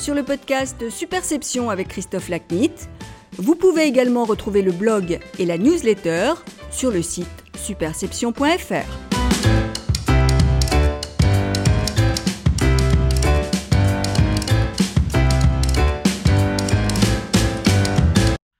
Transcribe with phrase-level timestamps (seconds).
[0.00, 2.72] sur le podcast Superception avec Christophe Lacnit.
[3.36, 6.32] Vous pouvez également retrouver le blog et la newsletter
[6.70, 8.86] sur le site superception.fr.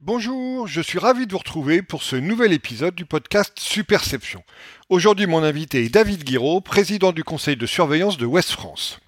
[0.00, 4.42] Bonjour, je suis ravi de vous retrouver pour ce nouvel épisode du podcast Superception.
[4.90, 9.00] Aujourd'hui, mon invité est David Guiraud, président du conseil de surveillance de Ouest France.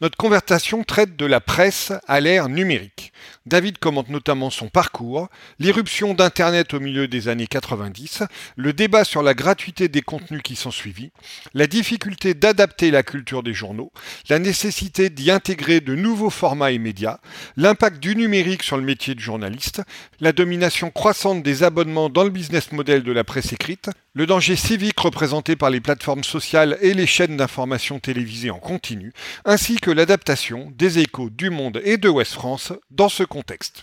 [0.00, 3.12] Notre conversation traite de la presse à l'ère numérique.
[3.46, 8.22] David commente notamment son parcours, l'irruption d'Internet au milieu des années 90,
[8.56, 11.10] le débat sur la gratuité des contenus qui sont suivis,
[11.52, 13.92] la difficulté d'adapter la culture des journaux,
[14.30, 17.18] la nécessité d'y intégrer de nouveaux formats et médias,
[17.58, 19.82] l'impact du numérique sur le métier de journaliste,
[20.20, 24.54] la domination croissante des abonnements dans le business model de la presse écrite, le danger
[24.54, 29.12] civique représenté par les plateformes sociales et les chaînes d'information télévisées en continu,
[29.44, 33.82] ainsi que l'adaptation des échos du monde et de Ouest France dans ce contexte.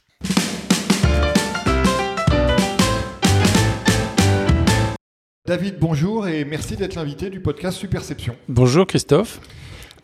[5.46, 8.38] David, bonjour et merci d'être l'invité du podcast Superception.
[8.48, 9.42] Bonjour Christophe.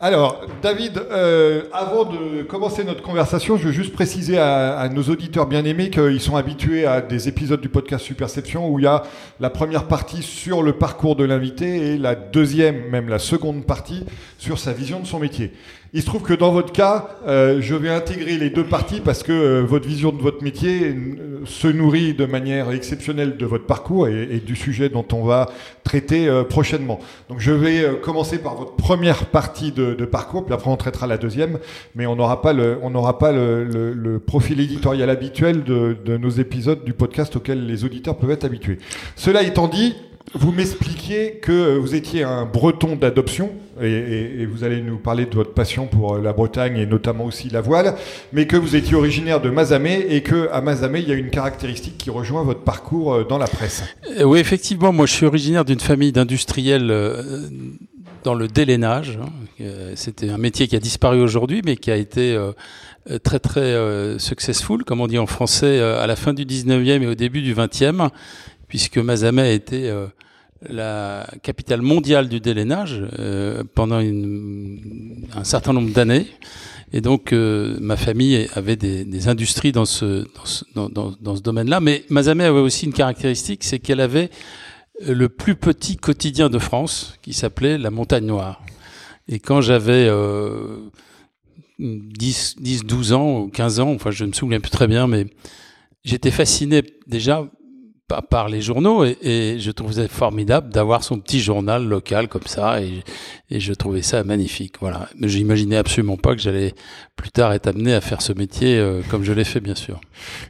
[0.00, 5.02] Alors, David, euh, avant de commencer notre conversation, je veux juste préciser à, à nos
[5.04, 9.02] auditeurs bien-aimés qu'ils sont habitués à des épisodes du podcast Superception où il y a
[9.40, 14.04] la première partie sur le parcours de l'invité et la deuxième, même la seconde partie,
[14.36, 15.52] sur sa vision de son métier.
[15.94, 19.22] Il se trouve que dans votre cas, euh, je vais intégrer les deux parties parce
[19.22, 23.64] que euh, votre vision de votre métier euh, se nourrit de manière exceptionnelle de votre
[23.64, 25.48] parcours et, du sujet dont on va
[25.84, 26.98] traiter euh, prochainement.
[27.30, 31.06] Donc je vais commencer par votre première partie de, de, parcours, puis après on traitera
[31.06, 31.58] la deuxième,
[31.94, 35.96] mais on n'aura pas le, on n'aura pas le, le, le, profil éditorial habituel de,
[36.04, 38.78] de nos épisodes du podcast auxquels les auditeurs peuvent être habitués.
[39.16, 39.94] Cela étant dit,
[40.34, 45.54] vous m'expliquiez que vous étiez un breton d'adoption, et, vous allez nous parler de votre
[45.54, 47.94] passion pour la Bretagne et notamment aussi la voile,
[48.32, 51.30] mais que vous étiez originaire de Mazamet et que à Mazamet, il y a une
[51.30, 53.84] caractéristique qui rejoint votre parcours dans la presse.
[54.24, 56.92] Oui, effectivement, moi je suis originaire d'une famille d'industriels
[58.24, 59.18] dans le délainage.
[59.94, 62.36] C'était un métier qui a disparu aujourd'hui, mais qui a été
[63.22, 67.14] très très successful, comme on dit en français, à la fin du 19e et au
[67.14, 68.10] début du 20e
[68.68, 70.06] puisque Mazamet était euh,
[70.68, 76.26] la capitale mondiale du délainage euh, pendant une, un certain nombre d'années.
[76.92, 80.64] Et donc, euh, ma famille avait des, des industries dans ce, dans ce,
[81.20, 81.80] dans, ce domaine-là.
[81.80, 84.30] Mais Mazamet avait aussi une caractéristique, c'est qu'elle avait
[85.06, 88.62] le plus petit quotidien de France, qui s'appelait La Montagne Noire.
[89.28, 90.78] Et quand j'avais euh,
[91.78, 95.06] 10, 10, 12 ans ou 15 ans, enfin je ne me souviens plus très bien,
[95.06, 95.26] mais
[96.04, 97.46] j'étais fasciné déjà
[98.30, 102.80] par les journaux et, et je trouvais formidable d'avoir son petit journal local comme ça
[102.82, 103.04] et,
[103.50, 104.76] et je trouvais ça magnifique.
[104.80, 106.74] Voilà, mais j'imaginais absolument pas que j'allais
[107.16, 110.00] plus tard être amené à faire ce métier euh, comme je l'ai fait bien sûr.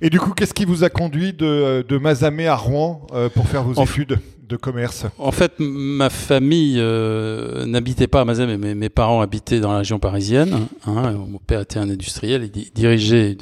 [0.01, 3.49] Et du coup, qu'est-ce qui vous a conduit de, de Mazamet à Rouen euh, pour
[3.49, 5.05] faire vos en études de commerce?
[5.19, 9.79] En fait, ma famille euh, n'habitait pas à Mazamet, mais mes parents habitaient dans la
[9.79, 10.69] région parisienne.
[10.87, 13.39] Hein, mon père était un industriel, il dirigeait une,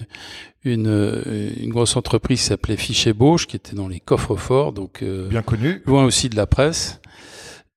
[0.74, 5.28] une grosse entreprise qui s'appelait Fichet Bauche, qui était dans les coffres forts, donc euh,
[5.28, 7.00] bien connu, loin aussi de la presse.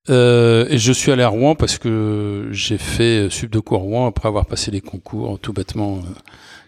[0.09, 4.07] Euh, et je suis allé à Rouen parce que j'ai fait sub de cours Rouen
[4.07, 6.01] après avoir passé les concours, tout bêtement, euh,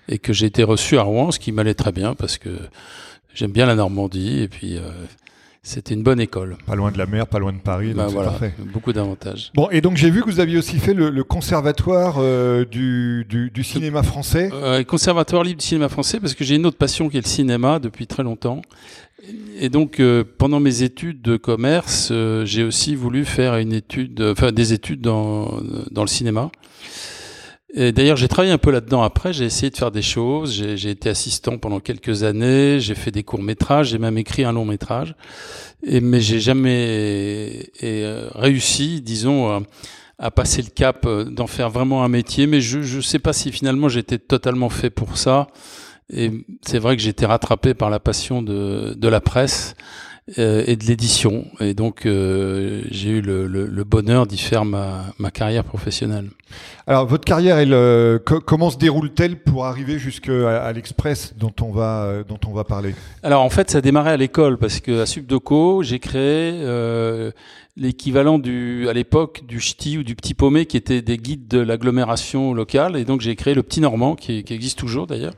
[0.10, 2.50] et que j'ai été reçu à Rouen, ce qui m'allait très bien parce que
[3.34, 4.92] j'aime bien la Normandie et puis euh,
[5.64, 6.58] c'était une bonne école.
[6.66, 7.94] Pas loin de la mer, pas loin de Paris.
[7.94, 8.54] Bah voilà, parfait.
[8.74, 9.52] beaucoup d'avantages.
[9.54, 13.26] Bon, et donc j'ai vu que vous aviez aussi fait le, le conservatoire euh, du,
[13.30, 14.50] du, du, cinéma français.
[14.54, 17.28] Euh, conservatoire libre du cinéma français, parce que j'ai une autre passion qui est le
[17.28, 18.62] cinéma depuis très longtemps.
[19.60, 24.20] Et donc, euh, pendant mes études de commerce, euh, j'ai aussi voulu faire une étude,
[24.22, 25.60] enfin des études dans,
[25.92, 26.50] dans le cinéma.
[27.74, 29.32] Et d'ailleurs, j'ai travaillé un peu là-dedans après.
[29.32, 30.54] J'ai essayé de faire des choses.
[30.54, 32.80] J'ai été assistant pendant quelques années.
[32.80, 33.90] J'ai fait des courts métrages.
[33.90, 35.16] J'ai même écrit un long métrage.
[35.84, 39.64] Et, mais j'ai jamais euh, réussi, disons,
[40.20, 42.46] à, passer le cap d'en faire vraiment un métier.
[42.46, 45.48] Mais je ne sais pas si finalement j'étais totalement fait pour ça.
[46.14, 46.32] Et
[46.62, 50.76] c'est vrai que j'ai été rattrapé par la passion de, de la presse euh, et
[50.76, 51.46] de l'édition.
[51.60, 56.30] Et donc, euh, j'ai eu le, le, le bonheur d'y faire ma, ma, carrière professionnelle.
[56.88, 61.54] Alors, votre carrière, elle, euh, co comment se déroule-t-elle pour arriver jusqu'à à, l'Express dont
[61.62, 62.94] on va euh, dont on va parler?
[63.24, 67.32] Alors, en fait, ça a démarré à l'école parce que à Subdoco, j'ai créé euh,
[67.78, 71.60] l'équivalent du, à l'époque, du ch'ti ou du petit paumé, qui étaient des guides de
[71.60, 72.98] l'agglomération locale.
[72.98, 75.34] Et donc, j'ai créé le Petit Normand, qui, qui existe toujours d'ailleurs,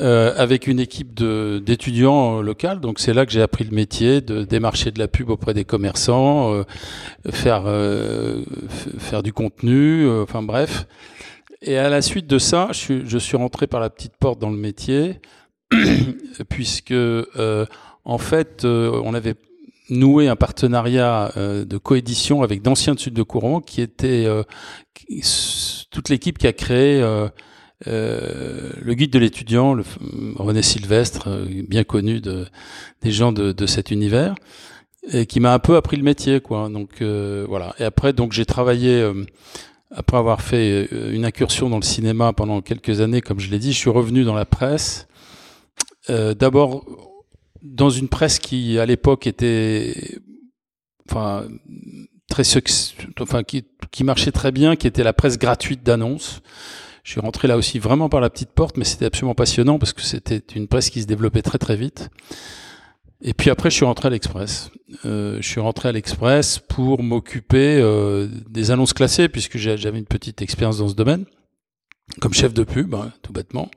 [0.00, 2.76] euh, avec une équipe de, d'étudiants locaux.
[2.80, 5.64] Donc, c'est là que j'ai appris le métier de démarcher de la pub auprès des
[5.64, 6.64] commerçants, euh,
[7.30, 8.42] faire, euh,
[8.98, 10.86] faire du contenu, euh, enfin bref.
[11.62, 14.38] Et à la suite de ça, je suis, je suis rentré par la petite porte
[14.38, 15.20] dans le métier,
[16.48, 17.66] puisque euh,
[18.04, 19.34] en fait, euh, on avait
[19.90, 24.42] noué un partenariat euh, de coédition avec d'anciens de Sud de Courant, qui était euh,
[25.90, 27.28] toute l'équipe qui a créé euh,
[27.86, 29.76] le guide de l'étudiant,
[30.36, 31.28] René Sylvestre,
[31.68, 32.46] bien connu de,
[33.02, 34.34] des gens de, de cet univers,
[35.10, 36.68] et qui m'a un peu appris le métier, quoi.
[36.68, 37.74] Donc voilà.
[37.78, 39.08] Et après, donc j'ai travaillé.
[39.94, 43.72] après avoir fait une incursion dans le cinéma pendant quelques années, comme je l'ai dit,
[43.72, 45.06] je suis revenu dans la presse.
[46.08, 47.07] D'abord
[47.74, 50.18] dans une presse qui, à l'époque, était,
[51.08, 51.46] enfin,
[52.28, 52.42] très
[53.20, 56.40] enfin, qui, qui marchait très bien, qui était la presse gratuite d'annonces.
[57.04, 59.92] Je suis rentré là aussi vraiment par la petite porte, mais c'était absolument passionnant parce
[59.92, 62.10] que c'était une presse qui se développait très très vite.
[63.20, 64.70] Et puis après, je suis rentré à l'Express.
[65.04, 70.06] Euh, je suis rentré à l'Express pour m'occuper euh, des annonces classées, puisque j'avais une
[70.06, 71.24] petite expérience dans ce domaine,
[72.20, 73.70] comme chef de pub, hein, tout bêtement.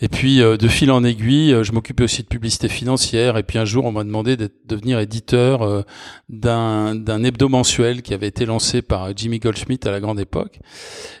[0.00, 3.36] Et puis, euh, de fil en aiguille, euh, je m'occupais aussi de publicité financière.
[3.36, 5.82] Et puis un jour, on m'a demandé de devenir éditeur euh,
[6.28, 10.60] d'un d'un hebdo mensuel qui avait été lancé par Jimmy Goldschmidt à la grande époque.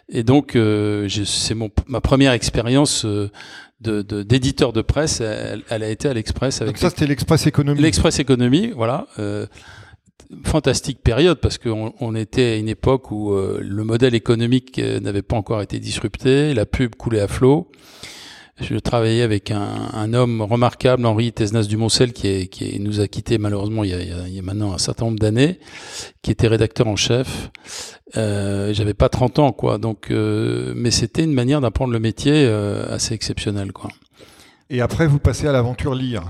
[0.08, 3.30] Et donc, euh, c'est mon ma première expérience euh,
[3.80, 5.20] de de- d'éditeur de, presse.
[5.20, 7.80] Elle, elle a été à l'Express avec Donc ça, c'était l'Express Économie.
[7.80, 9.06] L'Express Économie, voilà.
[9.18, 9.46] Euh,
[10.44, 15.22] fantastique période parce qu'on on était à une époque où euh, le modèle économique n'avait
[15.22, 17.70] pas encore été disrupté, la pub coulait à flot.
[18.60, 23.00] Je travaillais avec un, un homme remarquable, Henri Tesnas Dumoncel, qui, est, qui est- nous
[23.00, 25.60] a quittés malheureusement il y a, il y maintenant un certain nombre d'années,
[26.22, 27.50] qui était rédacteur en chef.
[28.16, 29.78] Euh, J'avais pas 30 ans, quoi.
[29.78, 33.90] Donc, euh, mais c'était une manière d'apprendre le métier euh, assez exceptionnelle, quoi.
[34.70, 36.24] Et après, vous passez à l'aventure lire.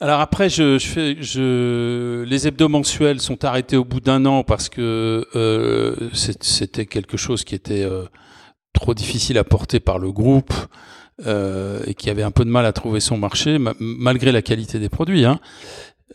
[0.00, 4.42] Alors après, je, je fais, je, les hebdos mensuels sont arrêtés au bout d'un an
[4.42, 5.26] parce que
[6.12, 7.88] c'était quelque chose qui était
[8.74, 10.52] trop difficile à porter par le groupe
[11.24, 14.42] euh, et qui avait un peu de mal à trouver son marché ma- malgré la
[14.42, 15.24] qualité des produits.
[15.24, 15.40] Hein.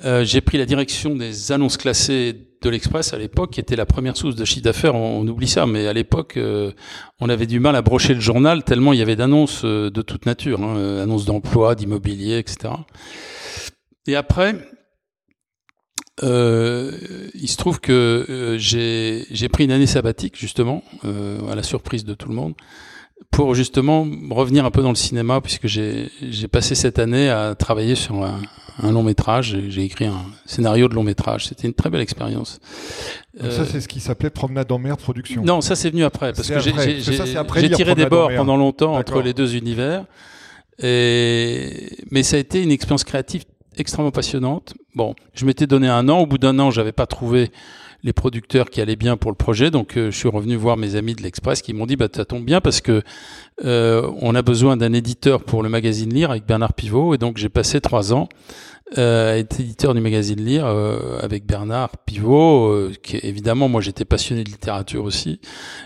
[0.05, 3.85] Euh, J'ai pris la direction des annonces classées de l'Express à l'époque, qui était la
[3.85, 4.95] première source de chiffre d'affaires.
[4.95, 6.71] On, oublie ça, mais à l'époque, euh,
[7.19, 10.01] on avait du mal à brocher le journal tellement il y avait d'annonces euh, de
[10.01, 12.73] toute nature, hein, annonces d'emploi, d'immobilier, etc.
[14.07, 14.55] Et après,
[16.23, 16.91] euh,
[17.33, 22.29] il se trouve que j'ai pris une année sabbatique, justement, à la surprise de tout
[22.29, 22.53] le monde,
[23.31, 26.09] pour justement revenir un peu dans le cinéma, puisque j'ai
[26.51, 28.39] passé cette année à travailler sur un,
[28.83, 29.57] un long métrage.
[29.69, 31.47] J'ai écrit un scénario de long métrage.
[31.47, 32.59] C'était une très belle expérience.
[33.41, 35.43] Donc ça, c'est ce qui s'appelait Promenade en mer production.
[35.43, 39.33] Non, ça c'est venu après, parce que j'ai- tiré des bords pendant longtemps entre les
[39.33, 40.05] deux univers.
[40.79, 41.89] Et...
[42.11, 43.43] Mais ça a été une expérience créative
[43.77, 44.73] extrêmement passionnante.
[44.95, 46.19] Bon, je m'étais donné un an.
[46.19, 47.51] Au bout d'un an, j'avais pas trouvé
[48.03, 49.71] les producteurs qui allaient bien pour le projet.
[49.71, 52.25] Donc, euh, je suis revenu voir mes amis de l'Express qui m'ont dit, bah, ça
[52.25, 53.01] tombe bien parce que
[53.63, 57.13] euh, on a besoin d'un éditeur pour le magazine Lire avec Bernard Pivot.
[57.13, 58.27] Et donc, j'ai passé trois ans
[58.97, 63.79] euh, à être éditeur du magazine Lire euh, avec Bernard Pivot, euh, qui évidemment, moi,
[63.79, 65.39] j'étais passionné de littérature aussi.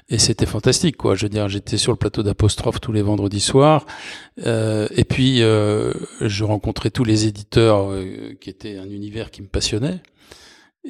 [0.10, 1.14] Et c'était fantastique, quoi.
[1.14, 3.86] Je veux dire, j'étais sur le plateau d'apostrophe tous les vendredis soirs.
[4.38, 7.92] Et puis, je rencontrais tous les éditeurs
[8.42, 10.00] qui étaient un univers qui me passionnait.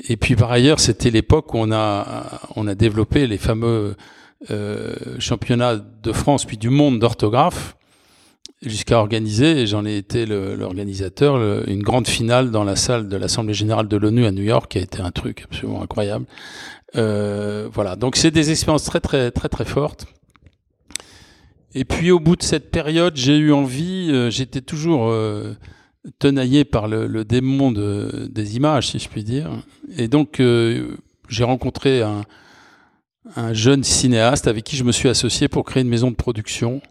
[0.08, 3.96] Et puis, par ailleurs, c'était l'époque où on a, on a développé les fameux
[4.52, 7.76] euh, championnats de France puis du monde d'orthographe
[8.62, 13.54] jusqu'à organiser, et j'en ai été l'organisateur, une grande finale dans la salle de l'Assemblée
[13.54, 16.26] générale de l'ONU à New York, qui a été un truc absolument incroyable.
[16.96, 20.08] Euh, voilà, donc c'est des expériences très très très très fortes.
[21.74, 25.54] Et puis au bout de cette période, j'ai eu envie, euh, j'étais toujours euh,
[26.20, 29.50] tenaillé par le, le démon de- des images, si je puis dire.
[29.98, 30.96] Et donc euh,
[31.30, 32.24] j'ai rencontré un,
[33.36, 36.82] un jeune cinéaste avec qui je me suis associé pour créer une maison de production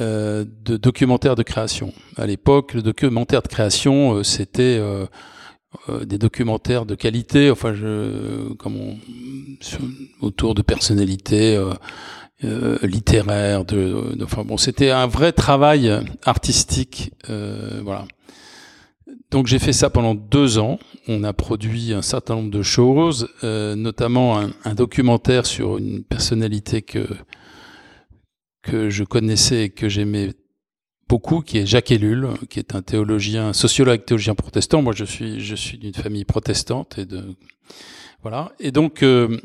[0.00, 1.92] euh, de documentaires de création.
[2.16, 5.06] À l'époque, le documentaire de création, euh, c'était euh,
[5.88, 8.96] euh, des documentaires de qualité, enfin, je, comme on,
[10.20, 11.72] autour de personnalités euh,
[12.44, 13.64] euh, littéraires.
[13.64, 15.90] De, de- enfin bon, c'était un vrai travail
[16.24, 18.04] artistique, euh, voilà.
[19.30, 20.78] Donc j'ai fait ça pendant deux ans.
[21.08, 26.04] On a produit un certain nombre de choses, euh, notamment un, un documentaire sur une
[26.04, 27.06] personnalité que
[28.66, 30.34] que je connaissais et que j'aimais
[31.08, 34.82] beaucoup, qui est Jacques Ellul, qui est un théologien, sociologue théologien protestant.
[34.82, 37.36] Moi, je suis, je suis d'une famille protestante et de,
[38.22, 38.52] voilà.
[38.58, 39.38] Et donc, euh,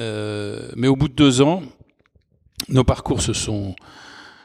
[0.00, 1.62] euh, mais au bout de deux ans,
[2.68, 3.74] nos parcours se sont,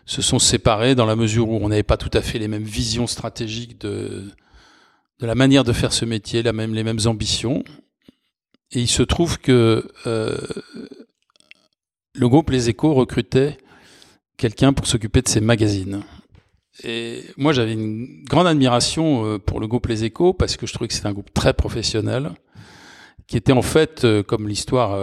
[0.06, 2.64] se sont séparés dans la mesure où on n'avait pas tout à fait les mêmes
[2.64, 4.32] visions stratégiques de,
[5.20, 7.64] de la manière de faire ce métier, la même, les mêmes ambitions.
[8.72, 10.38] Et il se trouve que euh,
[12.14, 13.58] le groupe Les Échos recrutait
[14.38, 16.02] quelqu'un pour s'occuper de ces magazines.
[16.84, 20.74] Et moi, j'avais une grande admiration euh, pour le groupe Les Échos parce que je
[20.74, 22.32] trouvais que c'était un groupe très professionnel,
[23.28, 25.00] qui était en fait, euh, comme l'histoire,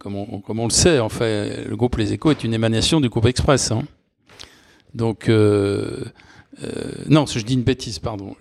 [0.00, 3.26] comme, on, le sait, en fait, le groupe Les Échos est une émanation du groupe
[3.26, 3.70] Express.
[3.70, 3.84] Hein.
[4.94, 5.30] Donc,
[7.08, 8.34] non, je dis une bêtise, pardon.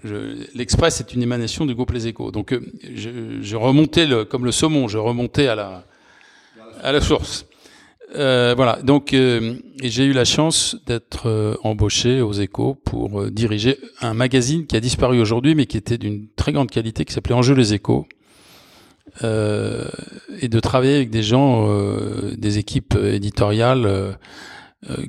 [0.54, 2.32] L'Express est une émanation du groupe Les Échos.
[2.32, 2.58] Donc,
[2.94, 3.10] je,
[3.42, 5.86] je remontais le, comme le saumon, je remontais à la,
[6.82, 7.46] à la source.
[8.16, 13.32] Euh, voilà, donc euh, j'ai eu la chance d'être euh, embauché aux Échos pour euh,
[13.32, 17.12] diriger un magazine qui a disparu aujourd'hui, mais qui était d'une très grande qualité, qui
[17.14, 18.08] s'appelait Enjeu les Échos,
[19.22, 21.70] et de travailler avec des gens,
[22.38, 24.18] des équipes éditoriales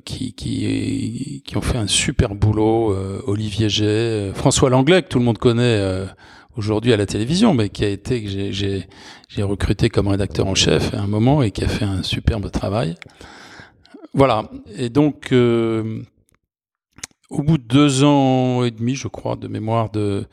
[0.04, 2.94] qui, qui, qui ont fait un super boulot.
[3.26, 6.06] Olivier G, François Langlais, que tout le monde connaît
[6.56, 10.94] aujourd'hui à la télévision, mais qui a été que j'ai recruté comme rédacteur en chef
[10.94, 12.96] à un moment et qui a fait un superbe travail.
[14.14, 14.50] Voilà.
[14.74, 16.02] Et donc, euh,
[17.28, 20.24] au bout de deux ans et demi, je crois, de mémoire de,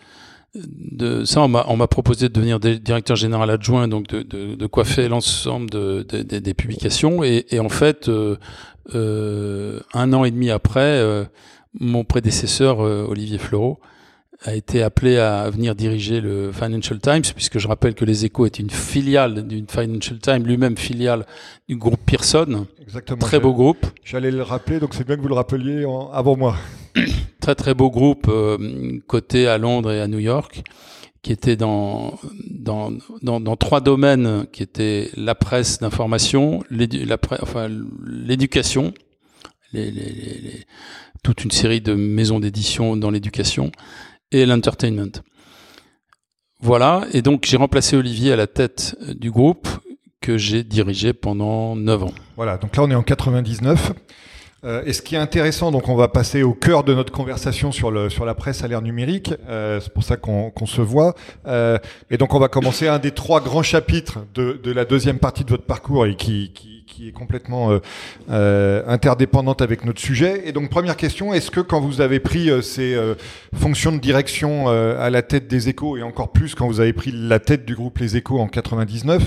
[0.56, 5.10] de ça, on m'a proposé de devenir directeur général adjoint, donc de, de, de coiffer
[5.10, 7.24] l'ensemble de, des publications.
[7.26, 8.38] Et, et, en fait, euh, euh,
[8.92, 11.26] un an et demi après, euh,
[11.80, 13.80] mon prédécesseur, euh, Olivier Fleureau,
[14.46, 18.46] a été appelé à venir diriger le Financial Times, puisque je rappelle que les Échos
[18.46, 21.26] est une filiale d'une Financial Times, lui-même filiale
[21.70, 22.68] du groupe Pearson.
[22.82, 23.20] Exactement.
[23.20, 23.86] Très beau groupe.
[24.04, 26.58] J'allais le rappeler, donc c'est bien que vous le rappeliez en, avant moi.
[27.40, 30.64] très très beau groupe, euh, coté à Londres et à New York,
[31.24, 38.94] qui était dans dans, dans, trois domaines, qui étaient la presse d'information, l'éducation,
[41.24, 43.72] toute une série de maisons d'édition dans l'éducation
[44.32, 45.22] et l'entertainment.
[46.60, 49.68] Voilà, et donc j'ai remplacé Olivier à la tête du groupe
[50.22, 52.14] que j'ai dirigé pendant 9 ans.
[52.36, 53.94] Voilà, donc là on est en 99.
[54.66, 57.72] Euh, et ce qui est intéressant, donc on va passer au cœur de notre conversation
[57.72, 61.16] sur, le, sur la presse à l'ère numérique, euh, c'est pour ça qu'on se voit.
[61.48, 61.78] Euh,
[62.10, 65.44] et donc on va commencer un des trois grands chapitres de, de la deuxième partie
[65.44, 67.80] de votre parcours et qui, qui qui est complètement euh,
[68.30, 70.48] euh, interdépendante avec notre sujet.
[70.48, 72.96] Et donc première question, est-ce que quand vous avez pris euh, ces
[73.56, 77.12] fonctions de direction à la tête des échos, et encore plus quand vous avez pris
[77.12, 79.22] la tête du groupe Les Échos en 99,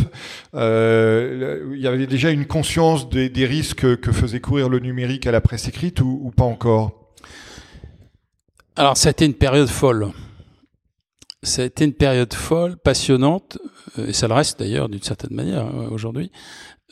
[0.54, 5.40] il y avait déjà une conscience des, risques que faisait courir le numérique à la
[5.40, 7.12] presse écrite ou, pas encore?
[8.76, 10.08] Alors été une période folle.
[11.42, 13.58] Ça a été une période folle, passionnante,
[13.98, 16.30] et ça le reste d'ailleurs d'une certaine manière aujourd'hui,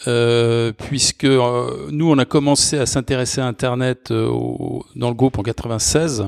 [0.06, 5.14] euh, puisque euh, nous, on a commencé à s'intéresser à Internet euh, au, dans le
[5.14, 6.26] groupe en 96.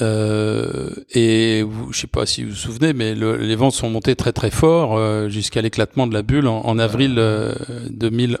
[0.00, 3.90] Euh, et vous, je sais pas si vous vous souvenez, mais le, les ventes sont
[3.90, 7.20] montées très très fort euh, jusqu'à l'éclatement de la bulle en, en avril
[7.90, 8.38] 2000.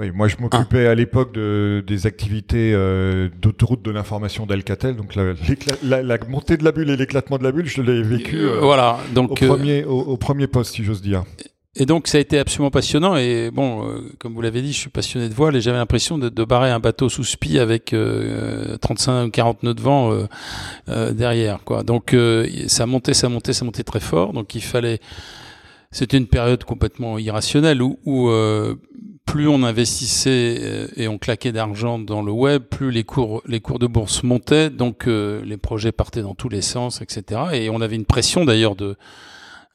[0.00, 5.14] Oui, moi je m'occupais à l'époque de, des activités euh, d'autoroute de l'information d'Alcatel, donc
[5.14, 5.34] la,
[5.84, 8.98] la, la, montée de la bulle et l'éclatement de la bulle, je l'ai vécu voilà,
[9.14, 11.24] donc, au, premier, au, au, premier poste, si j'ose dire.
[11.76, 14.78] Et donc ça a été absolument passionnant et bon, euh, comme vous l'avez dit, je
[14.78, 17.92] suis passionné de voile et j'avais l'impression de, de, barrer un bateau sous spi avec
[17.92, 20.26] euh, 35 ou 40 nœuds de vent euh,
[20.88, 21.84] euh, derrière quoi.
[21.84, 24.32] Donc euh, ça montait, ça montait, ça montait très fort.
[24.32, 24.98] Donc il fallait,
[25.92, 28.28] c'était une période complètement irrationnelle où, où
[29.24, 33.78] plus on investissait et on claquait d'argent dans le web, plus les cours, les cours
[33.78, 37.42] de bourse montaient, donc les projets partaient dans tous les sens, etc.
[37.52, 38.96] Et on avait une pression d'ailleurs de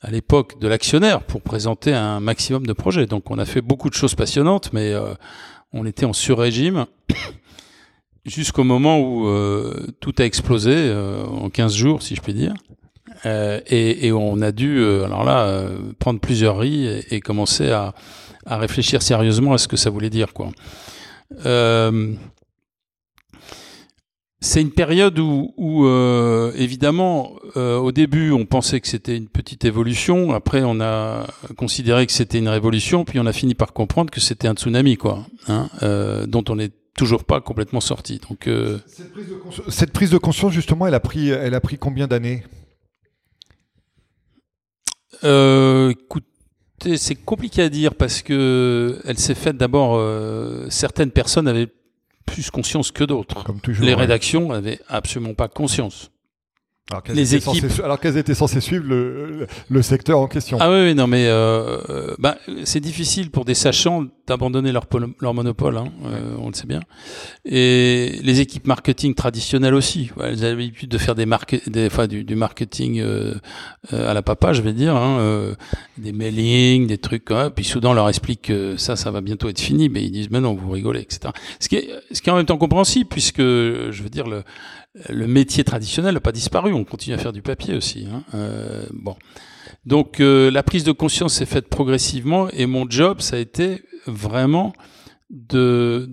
[0.06, 3.08] à l'époque de l'actionnaire pour présenter un maximum de projets.
[3.08, 5.16] Donc on a fait beaucoup de choses passionnantes, mais euh,
[5.74, 6.86] on était en sur-régime
[8.26, 12.54] jusqu'au moment où euh, tout a explosé euh, en 15 jours, si je puis dire.
[13.26, 17.96] Et, on a dû, alors là, prendre plusieurs riz et, et commencer à,
[18.46, 20.52] à, réfléchir sérieusement à ce que ça voulait dire, quoi.
[24.42, 29.28] C'est une période où, où euh, évidemment, euh, au début, on pensait que c'était une
[29.28, 30.34] petite évolution.
[30.34, 31.26] Après, on a
[31.58, 33.06] considéré que c'était une révolution.
[33.06, 36.58] Puis, on a fini par comprendre que c'était un tsunami, quoi, hein, euh, dont on
[36.58, 38.20] n'est toujours pas complètement sorti.
[38.30, 38.50] Donc,
[38.88, 39.26] cette prise,
[39.70, 42.44] cette, prise de conscience, justement, elle a pris, elle a pris combien d'années?
[45.24, 50.00] Écoutez, c'est compliqué à dire parce que elle s'est faite d'abord.
[50.70, 51.70] certaines personnes avaient
[52.26, 53.44] plus conscience que d'autres.
[53.80, 54.58] Les rédactions ouais.
[54.58, 56.12] avaient absolument pas conscience.
[56.92, 60.60] Alors les équipes, censées, alors qu'elles étaient censées suivre le, le, le, secteur en question.
[60.62, 64.86] Ah oui, non mais euh, bah, c'est difficile pour des sachants d'abandonner leur,
[65.20, 65.92] leur monopole, hein,
[66.38, 66.82] on le sait bien.
[67.44, 70.12] Et les équipes marketing traditionnelles aussi.
[70.22, 71.26] elles avaient l'habitude de faire des,
[71.66, 73.04] des enfin, du, du marketing
[73.92, 75.56] à la papa, je vais dire, hein,
[75.98, 77.32] des mailings, des trucs.
[77.32, 80.12] Hein, puis soudain, on leur explique que ça, ça va bientôt être fini, mais ils
[80.12, 81.34] disent mais non, vous rigolez, etc.
[81.60, 84.44] Ce qui est, ce qui est en même temps compréhensible, puisque je veux dire le
[85.10, 88.08] le métier traditionnel n'a pas disparu, on continue à faire du papier aussi.
[88.12, 88.24] Hein.
[88.34, 89.16] Euh, bon.
[89.86, 93.84] Donc euh, la prise de conscience s'est faite progressivement et mon job, ça a été
[94.08, 94.74] vraiment
[95.30, 96.08] de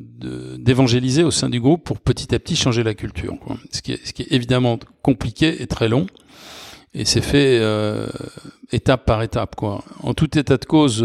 [0.59, 3.39] d'évangéliser au sein du groupe pour petit à petit changer la culture.
[3.41, 3.57] Quoi.
[3.71, 6.07] Ce, qui est, ce qui est évidemment compliqué et très long.
[6.95, 8.07] Et c'est fait euh,
[8.73, 9.55] étape par étape.
[9.57, 9.85] Quoi.
[10.03, 11.05] En tout état de cause,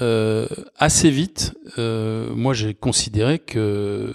[0.00, 0.46] euh,
[0.76, 4.14] assez vite, moi j'ai considéré que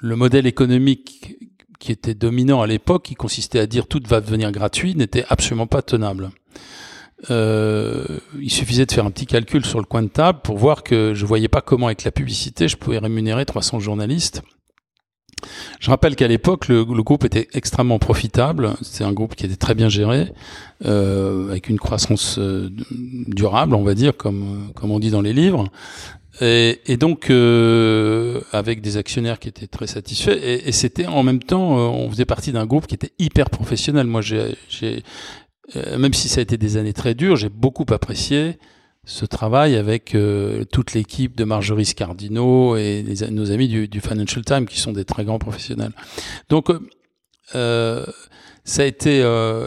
[0.00, 1.38] le modèle économique
[1.78, 5.66] qui était dominant à l'époque, qui consistait à dire tout va devenir gratuit, n'était absolument
[5.66, 6.30] pas tenable.
[7.30, 10.84] Euh, il suffisait de faire un petit calcul sur le coin de table pour voir
[10.84, 14.42] que je voyais pas comment avec la publicité je pouvais rémunérer 300 journalistes.
[15.80, 18.74] Je rappelle qu'à l'époque, le, groupe était extrêmement profitable.
[18.82, 20.32] C'est un groupe qui était très bien géré,
[20.84, 25.32] euh, avec une croissance euh, durable, on va dire, comme, comme on dit dans les
[25.32, 25.68] livres.
[26.40, 30.38] Et, et donc euh, avec des actionnaires qui étaient très satisfaits.
[30.42, 33.50] Et, et c'était en même temps, euh, on faisait partie d'un groupe qui était hyper
[33.50, 34.06] professionnel.
[34.06, 35.02] Moi, j'ai,
[35.76, 38.58] euh, même si ça a été des années très dures, j'ai beaucoup apprécié
[39.04, 44.44] ce travail avec euh, toute l'équipe de Marjorie Scardino et nos amis du, du, Financial
[44.44, 45.92] Times qui sont des très grands professionnels.
[46.50, 46.68] Donc
[47.52, 49.22] ça a été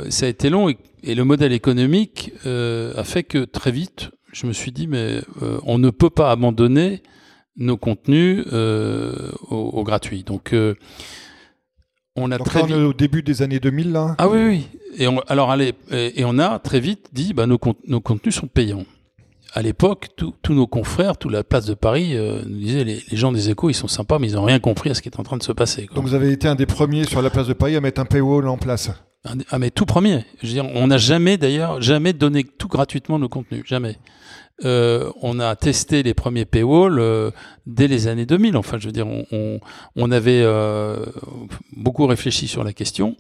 [0.09, 4.47] ça a été long et, et le modèle économique a fait que très vite je
[4.47, 7.01] me suis dit, mais euh, on ne peut pas abandonner
[7.57, 10.23] nos contenus euh, au, gratuit.
[10.23, 10.75] Donc, euh,
[12.15, 12.75] on a très vite...
[12.75, 14.67] au début des années 2000, là Ah oui, oui.
[14.97, 18.47] Et on, alors, allez, et, on a très vite dit, bah, nos, nos contenus sont
[18.47, 18.85] payants.
[19.53, 23.33] À l'époque, tous nos confrères, toute la place de Paris nous disaient les, les, gens
[23.33, 25.23] des échos, ils sont sympas, mais ils n'ont rien compris à ce qui est en
[25.23, 25.89] train de se passer.
[25.93, 28.05] Donc vous avez été un des premiers sur la place de Paris à mettre un
[28.05, 28.91] paywall en place
[29.23, 30.25] ah mais tout premier.
[30.41, 33.98] Je veux dire, on n'a jamais d'ailleurs jamais donné tout gratuitement nos contenus, jamais.
[34.63, 37.31] Euh, on a testé les premiers paywalls euh,
[37.65, 38.55] dès les années 2000.
[38.57, 39.59] Enfin, je veux dire, on,
[39.95, 41.05] on, avait euh,
[41.75, 43.15] beaucoup réfléchi sur la question.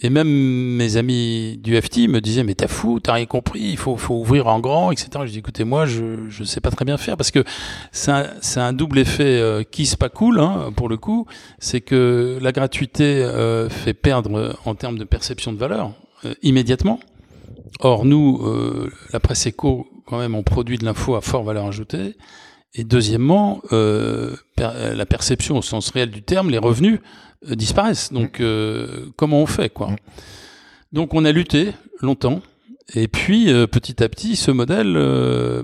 [0.00, 3.76] Et même mes amis du FT me disaient, mais t'as fou, t'as rien compris, il
[3.76, 5.08] faut, faut ouvrir en grand, etc.
[5.24, 6.02] Je dis, écoutez, moi, je
[6.38, 7.44] ne sais pas très bien faire parce que
[7.92, 11.26] c'est un, un, double effet qui se pas cool, hein, pour le coup.
[11.58, 13.26] C'est que la gratuité
[13.70, 15.92] fait perdre en termes de perception de valeur
[16.42, 17.00] immédiatement.
[17.80, 18.42] Or, nous,
[19.12, 22.16] la presse éco quand même on produit de l'info à fort valeur ajoutée.
[22.78, 27.00] Et deuxièmement, euh, la perception au sens réel du terme, les revenus
[27.50, 28.12] euh, disparaissent.
[28.12, 29.90] Donc, euh, comment on fait quoi?
[30.92, 32.42] Donc, on a lutté longtemps.
[32.94, 34.92] Et puis, petit à petit, ce modèle,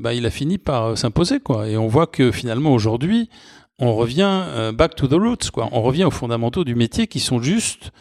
[0.01, 1.39] bah, il a fini par s'imposer.
[1.39, 1.69] quoi.
[1.69, 3.31] Et on voit que finalement, aujourd'hui,
[3.79, 4.43] on revient
[4.75, 5.53] back to the roots.
[5.53, 5.69] quoi.
[5.71, 7.93] On revient aux fondamentaux du métier qui sont juste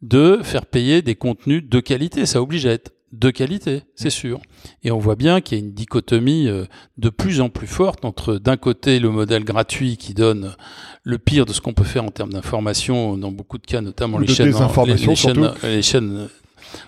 [0.00, 2.24] de faire payer des contenus de qualité.
[2.24, 4.40] Ça oblige à être de qualité, c'est sûr.
[4.84, 6.64] Et on voit bien qu'il y a une dichotomie euh,
[6.98, 10.54] de plus en plus forte entre d'un côté le modèle gratuit qui donne
[11.04, 14.18] le pire de ce qu'on peut faire en termes d'information, dans beaucoup de cas, notamment
[14.18, 14.54] les chaînes,
[15.62, 16.28] les, chaînes,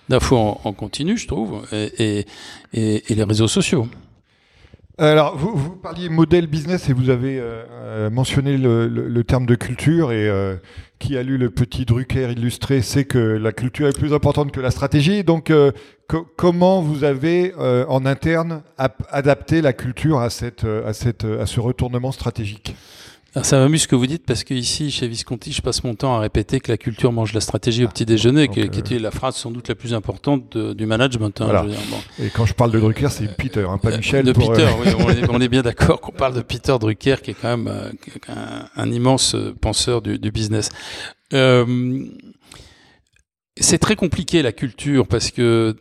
[0.09, 2.27] d'infos en, continu, je trouve, et,
[2.75, 3.87] et, et les réseaux sociaux.
[5.01, 9.25] Alors, vous, vous, parliez modèle business et vous avez euh, euh, mentionné le, le, le,
[9.25, 10.57] terme de culture et euh,
[11.01, 14.61] qui a lu le petit Drucker illustré sait que la culture est plus importante que
[14.61, 15.25] la stratégie.
[15.25, 15.53] Donc,
[16.37, 17.53] comment vous avez
[17.89, 22.77] en interne adapté la culture à, à ce retournement stratégique?
[23.43, 26.17] Ça m'amuse ce que vous dites parce que ici, chez Visconti, je passe mon temps
[26.17, 29.37] à répéter que la culture mange la stratégie au petit déjeuner, qui, était la phrase
[29.37, 31.41] sans doute la plus importante du management.
[31.41, 31.67] Hein,
[32.19, 34.25] Et quand je parle de Drucker, c'est Peter, hein, pas Michel.
[34.25, 34.93] De Peter, oui,
[35.31, 38.91] on est, bien d'accord qu'on parle de Peter Drucker, qui est quand même euh, un,
[38.91, 40.71] immense euh, penseur du, du business.
[41.33, 42.05] Euh,
[43.57, 45.77] c'est très compliqué la culture parce que,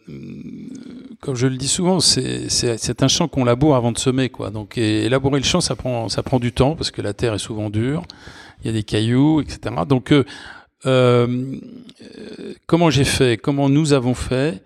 [1.22, 4.50] comme je le dis souvent, c'est un champ qu'on laboure avant de semer, quoi.
[4.50, 7.40] Donc, élaborer le champ, ça prend, ça prend du temps parce que la terre est
[7.40, 8.04] souvent dure,
[8.62, 9.76] il y a des cailloux, etc.
[9.88, 10.24] Donc, euh,
[10.86, 11.56] euh,
[12.68, 14.64] comment j'ai fait Comment nous avons fait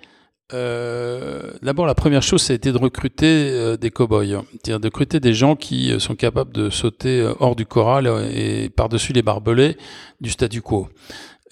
[0.53, 4.87] euh, D'abord, la première chose, ça a été de recruter euh, des cow-boys, c'est-à-dire de
[4.87, 9.23] recruter des gens qui euh, sont capables de sauter hors du corral et par-dessus les
[9.23, 9.77] barbelés
[10.21, 10.87] du statu quo.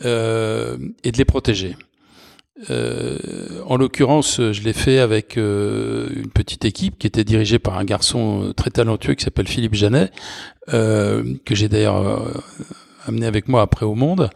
[0.05, 1.75] Euh, et de les protéger.
[2.69, 3.17] Euh,
[3.65, 7.85] en l'occurrence, je l'ai fait avec euh, une petite équipe qui était dirigée par un
[7.85, 10.11] garçon très talentueux qui s'appelle Philippe Janet,
[10.67, 12.43] que j'ai d'ailleurs
[13.05, 14.29] amené avec moi après au monde,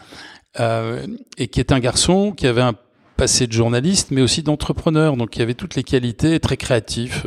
[0.58, 2.74] et qui est un garçon qui avait un
[3.16, 7.26] passé de journaliste, mais aussi d'entrepreneur, donc qui avait toutes les qualités, très créatif,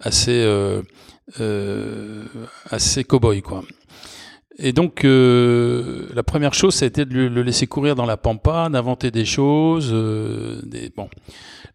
[0.00, 0.44] assez
[2.70, 3.62] assez cow-boy, quoi.
[4.58, 8.68] Et donc, la première chose, ça a été de le laisser courir dans la pampa,
[8.70, 9.92] d'inventer des choses.
[10.64, 11.10] des, bon.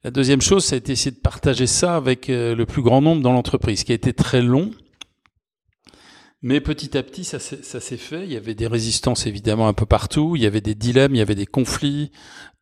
[0.04, 3.22] La deuxième chose, ça a été essayer de partager ça avec le plus grand nombre
[3.22, 4.72] dans l'entreprise, qui a été très long.
[6.42, 8.24] Mais petit à petit, ça s'est fait.
[8.24, 10.36] Il y avait des résistances évidemment un peu partout.
[10.36, 12.12] Il y avait des dilemmes, il y avait des conflits.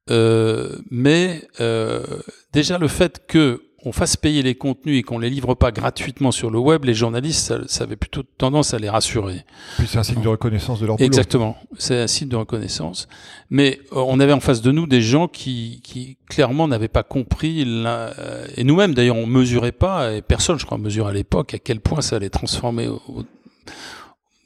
[0.10, 2.04] Euh, mais euh,
[2.52, 6.32] déjà le fait que on fasse payer les contenus et qu'on les livre pas gratuitement
[6.32, 9.46] sur le web, les journalistes, ça, ça avait plutôt tendance à les rassurer.
[9.78, 11.06] Puis c'est un signe de reconnaissance de leur boulot.
[11.06, 13.08] Exactement, c'est un signe de reconnaissance.
[13.50, 17.04] Mais euh, on avait en face de nous des gens qui, qui clairement n'avaient pas
[17.04, 18.14] compris, la,
[18.58, 21.80] et nous-mêmes d'ailleurs on mesurait pas, et personne je crois mesurait à l'époque à quel
[21.80, 23.26] point ça allait transformer au,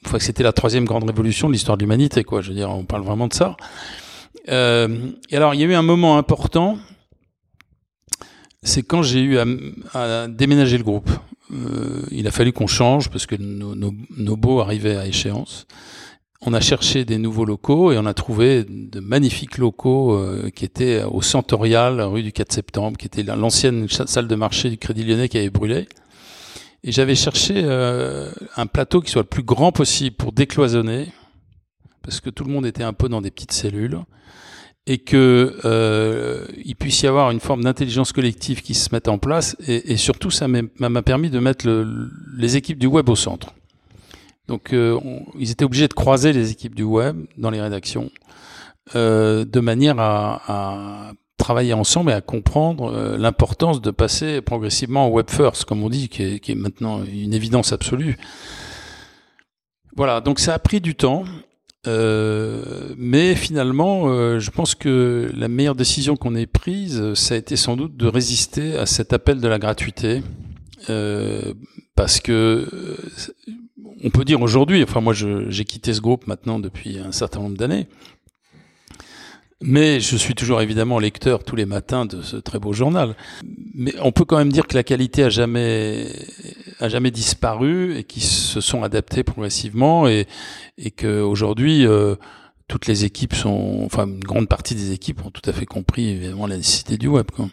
[0.06, 2.42] enfin, c'était la troisième grande révolution de l'histoire de l'humanité, quoi.
[2.42, 3.56] Je veux dire, on parle vraiment de ça.
[4.50, 6.78] Euh, et alors, il y a eu un moment important,
[8.64, 9.38] c'est quand j'ai eu
[9.94, 11.10] à, déménager le groupe.
[11.52, 15.68] Euh, il a fallu qu'on change parce que nos, nos, baux arrivaient à échéance.
[16.42, 20.66] On a cherché des nouveaux locaux et on a trouvé de magnifiques locaux euh, qui
[20.66, 25.04] étaient au Centorial, rue du 4 septembre, qui était l'ancienne salle de marché du Crédit
[25.04, 25.88] Lyonnais qui avait brûlé.
[26.84, 31.14] Et j'avais cherché euh, un plateau qui soit le plus grand possible pour décloisonner,
[32.02, 34.00] parce que tout le monde était un peu dans des petites cellules,
[34.86, 39.18] et que euh, il puisse y avoir une forme d'intelligence collective qui se mette en
[39.18, 39.56] place.
[39.68, 43.54] Et, surtout, ça m'a permis de mettre le, les équipes du web au centre.
[44.48, 45.00] Donc, euh,
[45.40, 48.12] ils étaient obligés de croiser les équipes du web dans les rédactions,
[48.96, 55.12] euh, de manière à, travailler ensemble et à comprendre euh, l'importance de passer progressivement au
[55.12, 58.18] web first, comme on dit, qui est, maintenant une évidence absolue.
[59.96, 61.26] Voilà, donc ça a pris du temps,
[61.86, 67.38] euh, mais finalement, euh, je pense que la meilleure décision qu'on ait prise, ça a
[67.38, 70.24] été sans doute de résister à cet appel de la gratuité,
[70.90, 71.54] euh,
[71.96, 72.68] parce que
[74.04, 77.58] on peut dire aujourd'hui, enfin moi j'ai quitté ce groupe maintenant depuis un certain nombre
[77.58, 77.88] d'années,
[79.66, 83.16] mais je suis toujours évidemment lecteur tous les matins de ce très beau journal.
[83.74, 86.08] Mais on peut quand même dire que la qualité a jamais
[86.80, 90.28] a jamais disparu et qu'ils se sont adaptés progressivement et
[90.78, 92.16] et que aujourd'hui euh,
[92.68, 96.10] toutes les équipes sont, enfin une grande partie des équipes ont tout à fait compris
[96.10, 97.28] évidemment la nécessité du web.
[97.32, 97.48] Quoi.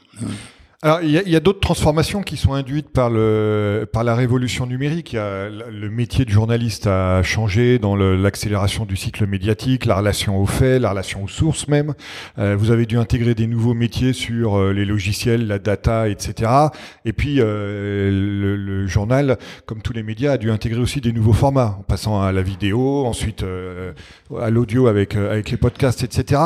[0.83, 4.65] Alors, il y a, a d'autres transformations qui sont induites par le par la révolution
[4.65, 5.13] numérique.
[5.13, 9.97] Il y a, le métier de journaliste a changé dans l'accélération du cycle médiatique, la
[9.97, 11.93] relation aux faits, la relation aux sources même.
[12.39, 16.51] Euh, vous avez dû intégrer des nouveaux métiers sur euh, les logiciels, la data, etc.
[17.05, 21.13] Et puis euh, le, le, journal, comme tous les médias, a dû intégrer aussi des
[21.13, 23.45] nouveaux formats, en passant à la vidéo, ensuite
[24.41, 26.41] à l'audio avec avec les podcasts, etc.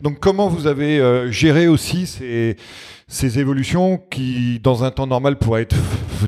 [0.00, 2.56] Donc, comment vous avez géré aussi ces
[3.10, 5.76] ces évolutions qui, dans un temps normal, pourraient être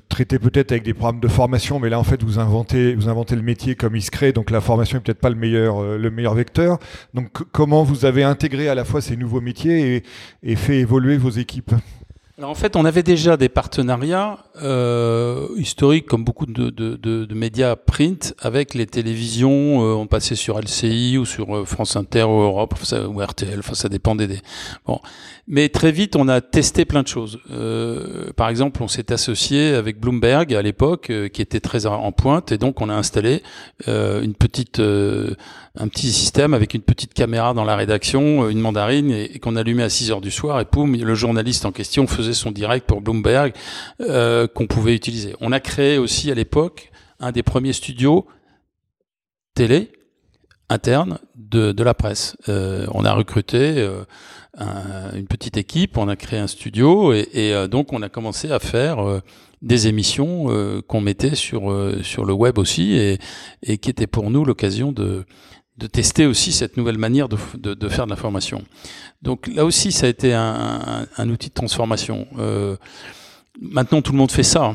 [0.08, 3.36] traitées peut-être avec des programmes de formation, mais là, en fait, vous inventez, vous inventez
[3.36, 5.96] le métier comme il se crée, donc la formation est peut-être pas le meilleur, euh,
[5.96, 6.78] le meilleur vecteur.
[7.14, 10.02] Donc, comment vous avez intégré à la fois ces nouveaux métiers
[10.42, 11.72] et fait évoluer vos équipes?
[12.48, 17.34] En fait, on avait déjà des partenariats euh, historiques, comme beaucoup de, de, de, de,
[17.34, 19.82] médias print, avec les télévisions.
[19.82, 22.74] Euh, on passait sur LCI ou sur euh, France Inter ou Europe
[23.08, 23.58] ou RTL.
[23.58, 24.40] Enfin, ça dépendait des.
[24.86, 25.00] Bon,
[25.48, 27.40] mais très vite, on a testé plein de choses.
[27.50, 32.12] Euh, par exemple, on s'est associé avec Bloomberg à l'époque, euh, qui était très en
[32.12, 33.42] pointe, et donc on a installé
[33.86, 34.80] une petite
[35.74, 39.56] un petit système avec une petite caméra dans la rédaction, euh, une mandarine, et, qu'on
[39.56, 42.86] allumait à 6 heures du soir, et poum, le journaliste en question faisait son direct
[42.86, 43.52] pour Bloomberg
[44.00, 45.34] euh, qu'on pouvait utiliser.
[45.40, 46.90] On a créé aussi à l'époque
[47.20, 48.26] un des premiers studios
[49.54, 49.92] télé
[50.68, 52.36] interne de, la presse.
[52.48, 54.04] Euh, on a recruté euh,
[54.56, 58.58] un, une petite équipe, on a créé un studio et, donc on a commencé à
[58.58, 59.20] faire
[59.60, 63.18] des émissions qu'on mettait sur le web aussi
[63.62, 65.24] et, qui était pour nous l'occasion de
[65.78, 68.62] de tester aussi cette nouvelle manière de, de, de faire de l'information.
[69.22, 70.42] Donc là aussi, ça a été un,
[70.86, 72.26] un, un outil de transformation.
[72.38, 72.76] Euh,
[73.60, 74.74] maintenant, tout le monde fait ça.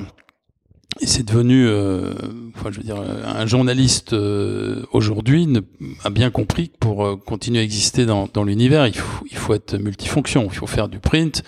[0.99, 2.13] Et c'est devenu, euh,
[2.55, 5.47] enfin, je veux dire, un journaliste euh, aujourd'hui
[6.03, 9.37] a bien compris que pour euh, continuer à exister dans, dans l'univers, il faut, il
[9.37, 10.47] faut être multifonction.
[10.51, 11.43] Il faut faire du print,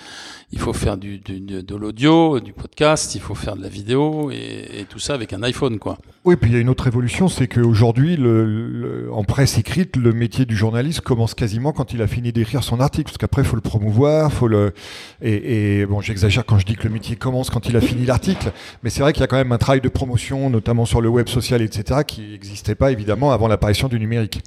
[0.52, 4.32] il faut faire du, du de l'audio, du podcast, il faut faire de la vidéo
[4.32, 5.98] et, tout ça avec un iPhone, quoi.
[6.26, 9.96] Oui, puis il y a une autre évolution, c'est qu'aujourd'hui, le, le, en presse écrite,
[9.96, 13.44] le métier du journaliste commence quasiment quand il a fini d'écrire son article, parce qu'après,
[13.44, 14.74] faut le promouvoir, faut le
[15.22, 18.06] et, et bon, j'exagère quand je dis que le métier commence quand il a fini
[18.06, 21.02] l'article, mais c'est vrai qu'il y a quand même un travail de promotion, notamment sur
[21.02, 24.42] le web social, etc., qui n'existait pas évidemment avant l'apparition du numérique.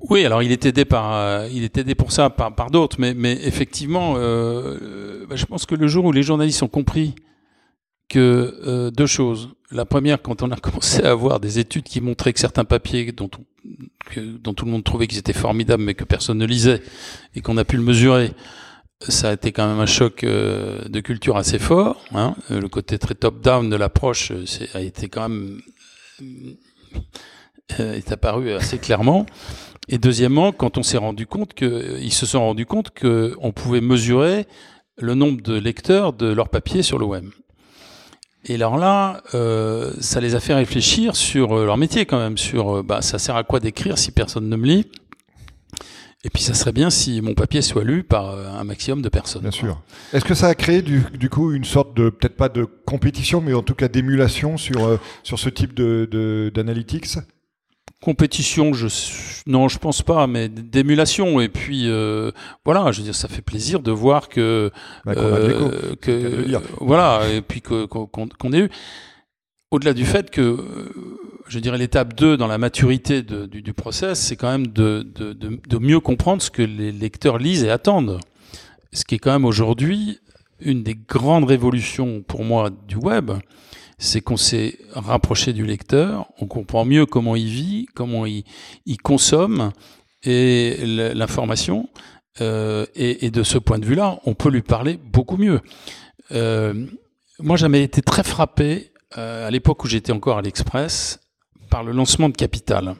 [0.00, 2.96] Oui, alors il est aidé par, euh, il est aidé pour ça par, par d'autres,
[3.00, 7.14] mais, mais effectivement, euh, bah, je pense que le jour où les journalistes ont compris
[8.08, 9.50] que deux choses.
[9.70, 13.12] La première, quand on a commencé à avoir des études qui montraient que certains papiers
[13.12, 13.28] dont,
[14.16, 16.80] dont tout le monde trouvait qu'ils étaient formidables, mais que personne ne lisait,
[17.34, 18.32] et qu'on a pu le mesurer,
[19.00, 22.02] ça a été quand même un choc de culture assez fort.
[22.14, 22.34] Hein.
[22.48, 24.32] Le côté très top-down de l'approche
[24.74, 25.60] a été quand même
[27.78, 29.26] est apparu assez clairement.
[29.88, 33.80] Et deuxièmement, quand on s'est rendu compte que, ils se sont rendus compte qu'on pouvait
[33.80, 34.46] mesurer
[34.98, 37.24] le nombre de lecteurs de leur papier sur le web.
[38.44, 42.38] Et alors là, euh, ça les a fait réfléchir sur euh, leur métier quand même,
[42.38, 44.86] sur euh, bah, ça sert à quoi d'écrire si personne ne me lit?
[46.24, 49.42] Et puis ça serait bien si mon papier soit lu par un maximum de personnes.
[49.42, 49.80] Bien sûr.
[50.12, 53.54] Est-ce que ça a créé du, coup une sorte de, peut-être pas de compétition, mais
[53.54, 57.06] en tout cas d'émulation sur, sur ce type de, d'analytics?
[58.02, 58.86] Compétition, je
[59.46, 61.40] non, je pense pas, mais d'émulation.
[61.40, 62.30] Et puis euh,
[62.64, 64.70] voilà, je veux dire, ça fait plaisir de voir que
[65.04, 66.44] bah, euh, que
[66.80, 68.70] voilà, et puis qu'on ait eu.
[69.70, 70.94] Au-delà du fait que, euh,
[71.46, 75.02] je dirais, l'étape 2 dans la maturité de, du, du process, c'est quand même de,
[75.14, 78.18] de, de, de mieux comprendre ce que les lecteurs lisent et attendent.
[78.94, 80.20] Ce qui est quand même aujourd'hui
[80.60, 83.30] une des grandes révolutions pour moi du web,
[83.98, 88.44] c'est qu'on s'est rapproché du lecteur, on comprend mieux comment il vit, comment il,
[88.86, 89.72] il consomme
[90.22, 90.76] et
[91.14, 91.88] l'information.
[92.40, 95.60] Euh, et, de ce point de vue-là, on peut lui parler beaucoup mieux.
[96.30, 96.86] Euh,
[97.40, 101.18] moi, j'avais été très frappé euh, à l'époque où j'étais encore à l'Express
[101.70, 102.94] par le lancement de Capital.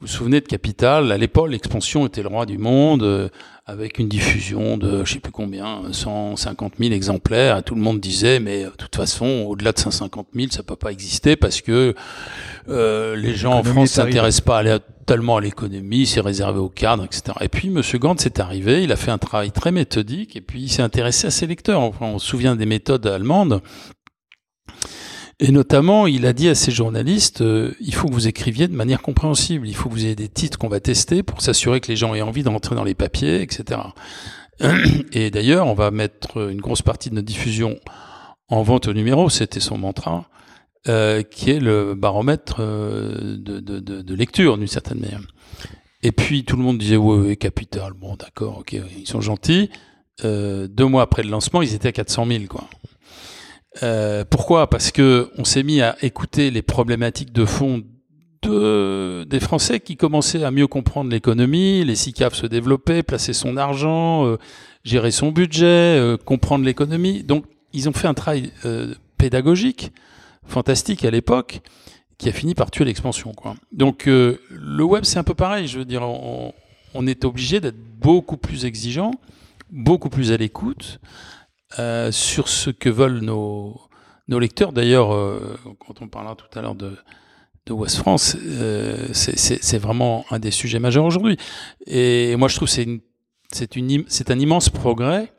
[0.00, 1.12] Vous vous souvenez de Capital?
[1.12, 3.28] À l'époque, l'expansion était le roi du monde, euh,
[3.66, 7.62] avec une diffusion de, je sais plus combien, 150 000 exemplaires.
[7.62, 10.74] tout le monde disait, mais euh, de toute façon, au-delà de 150 000, ça peut
[10.74, 11.94] pas exister parce que
[12.70, 14.62] euh, les gens en France s'intéressent pas
[15.04, 17.36] tellement à l'économie, c'est réservé aux cadres, etc.
[17.42, 20.62] Et puis, Monsieur Gantz est arrivé, il a fait un travail très méthodique, et puis
[20.62, 21.82] il s'est intéressé à ses lecteurs.
[21.82, 23.60] Enfin, on se souvient des méthodes allemandes.
[25.42, 28.76] Et notamment, il a dit à ses journalistes, euh, il faut que vous écriviez de
[28.76, 31.88] manière compréhensible, il faut que vous ayez des titres qu'on va tester pour s'assurer que
[31.88, 33.80] les gens aient envie d'entrer dans les papiers, etc.
[35.12, 37.80] Et d'ailleurs, on va mettre une grosse partie de notre diffusion
[38.48, 40.28] en vente au numéro, c'était son mantra,
[40.88, 45.22] euh, qui est le baromètre euh, de, lecture d'une certaine manière.
[46.02, 49.70] Et puis tout le monde disait ouais, ouais capital, bon d'accord, ok, ils sont gentils.
[50.22, 52.68] Deux mois après le lancement, ils étaient à 400 000 quoi.
[53.82, 54.68] Euh, pourquoi?
[54.68, 57.82] Parce que on s'est mis à écouter les problématiques de fond
[58.42, 63.56] de, des Français qui commençaient à mieux comprendre l'économie, les SICAF se développaient, placer son
[63.56, 64.38] argent, euh,
[64.82, 67.22] gérer son budget, euh, comprendre l'économie.
[67.22, 68.50] Donc ils ont fait un travail
[69.18, 69.92] pédagogique
[70.44, 71.60] fantastique à l'époque
[72.18, 73.32] qui a fini par tuer l'expansion.
[73.32, 73.54] Quoi.
[73.72, 75.68] Donc le web c'est un peu pareil.
[75.68, 76.52] Je veux dire, on,
[76.94, 79.12] on est obligé d'être beaucoup plus exigeant,
[79.70, 81.00] beaucoup plus à l'écoute.
[81.78, 83.80] Euh, sur ce que veulent nos,
[84.26, 84.72] nos lecteurs.
[84.72, 86.96] D'ailleurs, euh, quand on parlera tout à l'heure de,
[87.66, 91.36] de West France, euh, c'est vraiment un des sujets majeurs aujourd'hui.
[91.86, 93.00] Et moi, je trouve que
[93.52, 95.32] c'est un immense progrès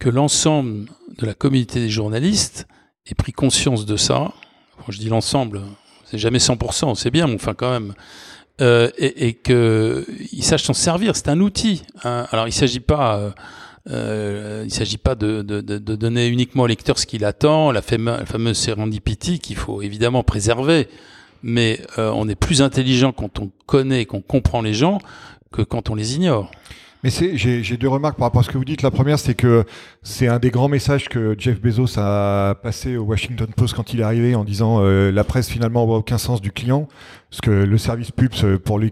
[0.00, 2.66] que l'ensemble de la communauté des journalistes
[3.06, 4.32] ait pris conscience de ça.
[4.78, 5.60] Quand je dis l'ensemble,
[6.06, 7.94] c'est jamais 100%, c'est bien, mais enfin quand même.
[8.58, 11.14] Et, et qu'ils sachent s'en servir.
[11.14, 11.82] C'est un outil.
[12.04, 12.26] Hein.
[12.30, 13.32] Alors, il ne s'agit pas
[13.88, 17.72] euh, il ne s'agit pas de, de, de, donner uniquement au lecteur ce qu'il attend,
[17.72, 20.88] la, fameuse, la fameuse serendipity qu'il faut évidemment préserver,
[21.42, 24.98] mais euh, on est plus intelligent quand on connaît, qu'on comprend les gens
[25.50, 26.50] que quand on les ignore.
[27.02, 28.82] Mais j'ai deux remarques par rapport à ce que vous dites.
[28.82, 29.64] La première, c'est que
[30.02, 34.00] c'est un des grands messages que Jeff Bezos a passé au Washington Post quand il
[34.00, 36.88] est arrivé en disant euh, la presse finalement n'a aucun sens du client.
[37.30, 38.32] Parce que le service pub,
[38.64, 38.90] pour les,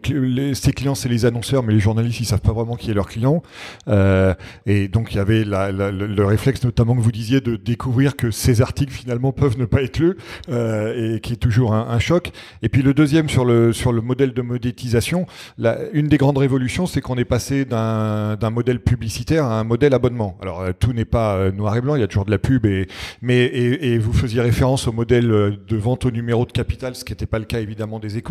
[0.54, 3.08] ses clients, c'est les annonceurs, mais les journalistes, ils savent pas vraiment qui est leur
[3.08, 3.42] client.
[3.88, 4.32] Euh,
[4.64, 8.14] et donc, il y avait la, la, le, réflexe, notamment que vous disiez, de découvrir
[8.14, 10.16] que ces articles, finalement, peuvent ne pas être lus,
[10.50, 12.30] euh, et qui est toujours un, un, choc.
[12.62, 15.26] Et puis, le deuxième, sur le, sur le modèle de monétisation,
[15.58, 19.94] la, une des grandes révolutions, c'est qu'on est passé d'un modèle publicitaire à un modèle
[19.94, 20.38] abonnement.
[20.40, 22.38] Alors, euh, tout n'est pas euh, noir et blanc, il y a toujours de la
[22.38, 22.86] pub, et,
[23.20, 26.94] mais, et, et vous faisiez référence au modèle euh, de vente au numéro de capital,
[26.94, 28.27] ce qui n'était pas le cas, évidemment, des écoles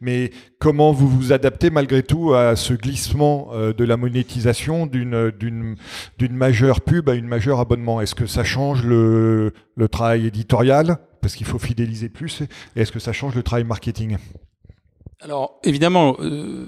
[0.00, 5.30] mais comment vous vous adaptez malgré tout à ce glissement euh, de la monétisation d'une
[5.30, 5.76] d'une
[6.18, 8.00] d'une majeure pub à une majeure abonnement?
[8.00, 10.98] Est-ce que ça change le, le travail éditorial?
[11.20, 12.42] Parce qu'il faut fidéliser plus
[12.74, 14.18] et est-ce que ça change le travail marketing?
[15.20, 16.16] Alors évidemment.
[16.20, 16.66] Euh,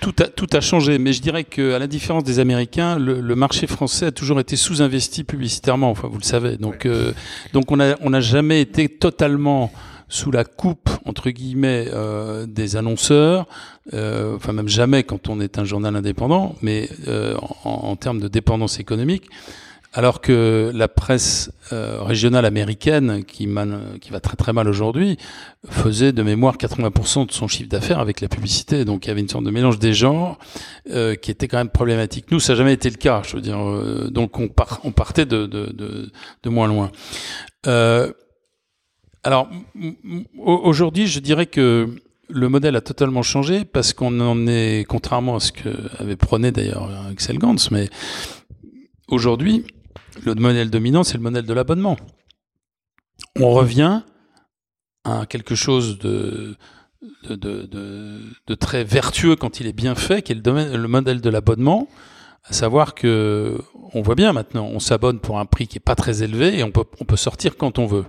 [0.00, 3.20] tout a, tout a changé, mais je dirais que, à la différence des Américains, le,
[3.20, 5.90] le marché français a toujours été sous-investi publicitairement.
[5.90, 6.56] Enfin, vous le savez.
[6.56, 7.12] Donc, euh,
[7.52, 9.72] donc on a, on n'a jamais été totalement
[10.10, 13.46] sous la coupe entre guillemets euh, des annonceurs,
[13.94, 18.20] euh, enfin même jamais quand on est un journal indépendant, mais euh, en, en, termes
[18.20, 19.30] de dépendance économique.
[19.92, 23.48] Alors que la presse euh, régionale américaine, qui,
[24.00, 25.16] qui, va très très mal aujourd'hui,
[25.68, 28.84] faisait de mémoire 80% de son chiffre d'affaires avec la publicité.
[28.84, 30.38] Donc il y avait une sorte de mélange des genres
[30.90, 32.30] euh, qui était quand même problématique.
[32.30, 33.22] Nous, ça n'a jamais été le cas.
[33.26, 34.48] Je veux dire, euh, donc on,
[34.84, 36.12] on partait de, de, de,
[36.44, 36.92] de, moins loin.
[37.66, 38.12] Euh,
[39.22, 39.50] alors
[40.38, 41.94] aujourd'hui, je dirais que
[42.28, 46.52] le modèle a totalement changé parce qu'on en est, contrairement à ce que avait prôné
[46.52, 47.90] d'ailleurs Axel Gantz, mais
[49.08, 49.66] aujourd'hui,
[50.24, 51.96] le modèle dominant, c'est le modèle de l'abonnement.
[53.38, 54.02] On revient
[55.04, 56.56] à quelque chose de,
[58.58, 61.88] très vertueux quand il est bien fait, qui est le, le modèle de l'abonnement.
[62.44, 63.60] À savoir que
[63.92, 66.64] on voit bien maintenant, on s'abonne pour un prix qui est pas très élevé et
[66.64, 68.06] on peut sortir quand on veut.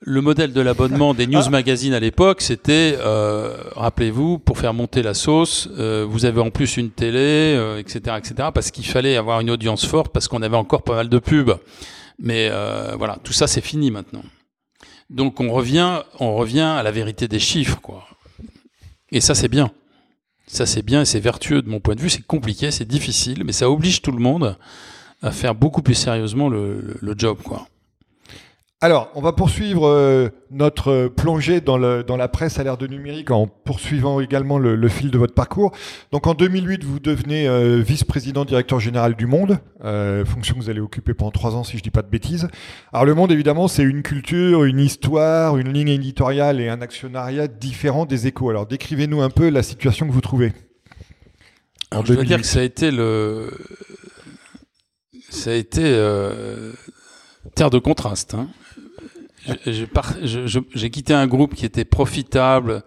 [0.00, 5.02] Le modèle de l'abonnement des news magazines à l'époque, c'était, euh, rappelez-vous, pour faire monter
[5.02, 9.16] la sauce, euh, vous avez en plus une télé, etc., euh, etc., parce qu'il fallait
[9.16, 11.56] avoir une audience forte, parce qu'on avait encore pas mal de pubs.
[12.18, 12.50] Mais
[12.96, 14.22] voilà, tout ça c'est fini maintenant.
[15.08, 18.06] Donc on revient, on revient à la vérité des chiffres, quoi.
[19.12, 19.70] Et ça c'est bien.
[20.46, 22.10] Ça c'est bien et c'est vertueux de mon point de vue.
[22.10, 24.56] C'est compliqué, c'est difficile, mais ça oblige tout le monde
[25.22, 27.66] à faire beaucoup plus sérieusement le, le job, quoi.
[28.82, 33.46] Alors, on va poursuivre euh, notre plongée dans, la presse à l'ère de numérique en
[33.46, 35.72] poursuivant également le, fil de votre parcours.
[36.12, 40.68] Donc, en 2008, vous devenez euh, vice-président directeur général du Monde, euh, fonction que vous
[40.68, 42.48] allez occuper pendant trois ans, si je dis pas de bêtises.
[42.92, 47.48] Alors, le Monde, évidemment, c'est une culture, une histoire, une ligne éditoriale et un actionnariat
[47.48, 48.50] différent des Échos.
[48.50, 50.52] Alors, décrivez-nous un peu la situation que vous trouvez.
[51.90, 53.50] Alors, je veux dire que ça a été le,
[55.30, 55.82] ça a été
[57.54, 58.34] terre de contraste.
[58.34, 58.50] Hein
[59.64, 62.82] j'ai quitté un groupe qui était profitable,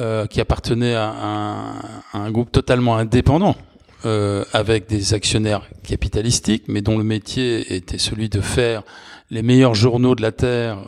[0.00, 3.56] euh, qui appartenait à un, groupe totalement indépendant,
[4.04, 8.82] euh, avec des actionnaires capitalistiques, mais dont le métier était celui de faire
[9.30, 10.78] les meilleurs journaux de la Terre,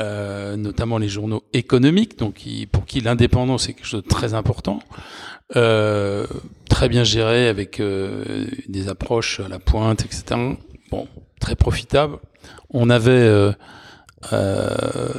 [0.00, 4.78] euh, notamment les journaux économiques, donc pour qui l'indépendance est quelque chose de très important,
[5.52, 7.82] très bien géré avec
[8.68, 10.40] des approches à la pointe, etc.
[10.90, 11.06] Bon,
[11.40, 12.18] très profitable.
[12.70, 13.52] On avait
[14.32, 15.12] euh,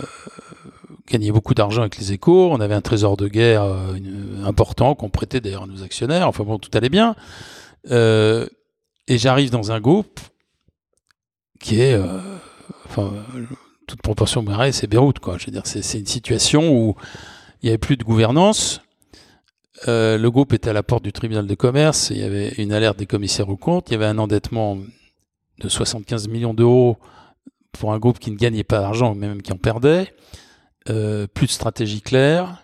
[1.10, 2.52] gagné beaucoup d'argent avec les échos.
[2.52, 3.96] On avait un trésor de guerre euh,
[4.46, 6.28] important qu'on prêtait d'ailleurs à nos actionnaires.
[6.28, 7.16] Enfin bon, tout allait bien.
[7.90, 8.48] Euh,
[9.08, 10.20] et j'arrive dans un groupe
[11.60, 12.00] qui est,
[12.86, 13.12] enfin,
[13.88, 15.38] toute proportion pareille, c'est Beyrouth, quoi.
[15.38, 16.96] Je veux dire, c'est une situation où
[17.62, 18.82] il n'y avait plus de gouvernance.
[19.88, 22.12] Le groupe était à la porte du tribunal de commerce.
[22.12, 23.90] Il y avait une alerte des commissaires aux comptes.
[23.90, 24.78] Il y avait un endettement
[25.58, 26.98] de 75 millions d'euros
[27.80, 30.14] pour un groupe qui ne gagnait pas d'argent, même qui en perdait,
[30.90, 32.64] euh, plus de stratégie claire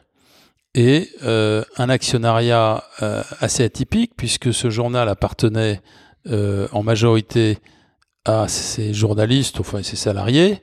[0.73, 5.81] et euh, un actionnariat euh, assez atypique puisque ce journal appartenait
[6.71, 7.59] en majorité
[8.25, 10.59] à ses journalistes, enfin ses salariés,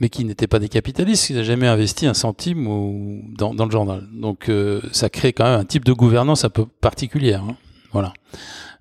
[0.00, 3.70] mais qui n'étaient pas des capitalistes, qui n'avaient jamais investi un centime ou, dans, le
[3.70, 4.08] journal.
[4.14, 4.50] Donc
[4.90, 7.42] ça crée quand même un type de gouvernance un peu particulière.
[7.42, 7.56] Hein.
[7.92, 8.14] Voilà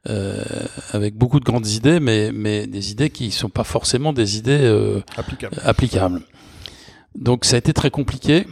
[0.10, 0.42] euh,
[0.94, 4.38] avec beaucoup de grandes idées, mais, mais des idées qui ne sont pas forcément des
[4.38, 5.02] idées euh,
[5.66, 6.22] applicables.
[7.16, 8.46] Donc ça a été très compliqué.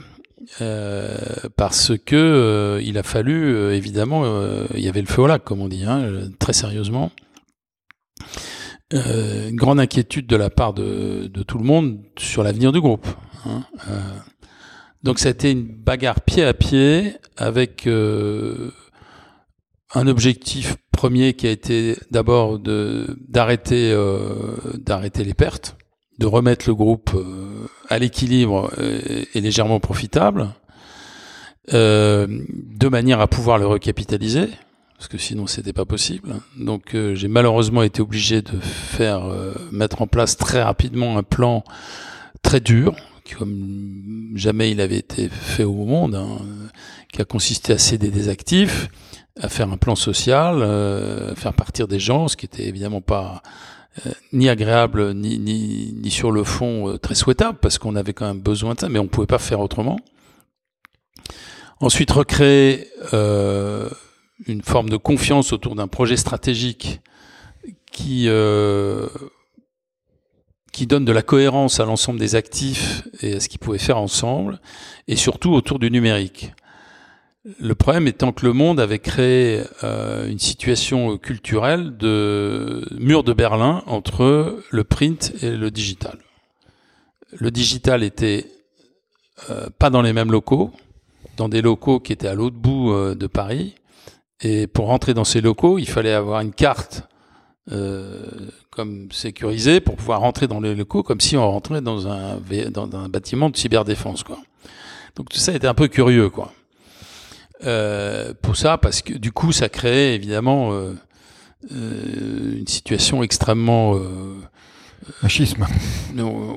[0.62, 1.18] Euh,
[1.58, 4.26] parce que il a fallu évidemment
[4.76, 7.12] il y avait le feu au lac comme on dit hein, très sérieusement
[8.92, 13.08] une grande inquiétude de la part de, de tout le monde sur l'avenir du groupe
[13.48, 13.64] hein.
[15.02, 17.88] donc ça a été une bagarre pied à pied avec
[19.96, 25.78] un objectif premier qui a été d'abord d'arrêter euh, d'arrêter les pertes,
[26.20, 30.50] de remettre le groupe euh, à l'équilibre euh, et, légèrement profitable,
[31.72, 34.50] de manière à pouvoir le recapitaliser,
[34.98, 36.36] parce que sinon c'était pas possible.
[36.60, 39.24] Donc j'ai malheureusement été obligé de faire
[39.72, 41.64] mettre en place très rapidement un plan
[42.44, 42.96] très dur,
[43.36, 46.38] comme jamais il avait été fait au monde, hein,
[47.12, 48.90] qui a consisté à céder des actifs
[49.40, 53.42] à faire un plan social, euh, faire partir des gens, ce qui était évidemment pas
[54.06, 58.12] euh, ni agréable ni, ni, ni, sur le fond euh, très souhaitable parce qu'on avait
[58.12, 59.98] quand même besoin de ça, mais on pouvait pas faire autrement.
[61.80, 63.90] Ensuite, recréer euh,
[64.48, 67.02] une forme de confiance autour d'un projet stratégique
[67.92, 68.28] qui
[70.74, 73.98] qui donne de la cohérence à l'ensemble des actifs et à ce qu'ils pouvaient faire
[73.98, 74.60] ensemble,
[75.08, 76.52] et surtout autour du numérique.
[77.60, 83.34] Le problème étant que le monde avait créé euh, une situation culturelle de mur de
[83.34, 86.18] Berlin entre le print et le digital.
[87.34, 88.48] Le digital était
[89.52, 90.72] euh, pas dans les mêmes locaux,
[91.38, 93.76] dans des locaux qui étaient à l'autre bout euh, de Paris.
[94.42, 97.04] Et pour rentrer dans ces locaux, il fallait avoir une carte
[98.70, 102.38] comme sécurisé pour pouvoir rentrer dans les locaux comme si on rentrait dans un,
[102.70, 104.22] dans un bâtiment de cyberdéfense.
[104.22, 104.38] Quoi.
[105.16, 106.30] Donc tout ça était un peu curieux.
[106.30, 106.54] quoi.
[108.42, 110.72] Pour ça, parce que du coup, ça créait évidemment
[111.72, 114.00] une situation extrêmement
[115.22, 115.66] un schisme.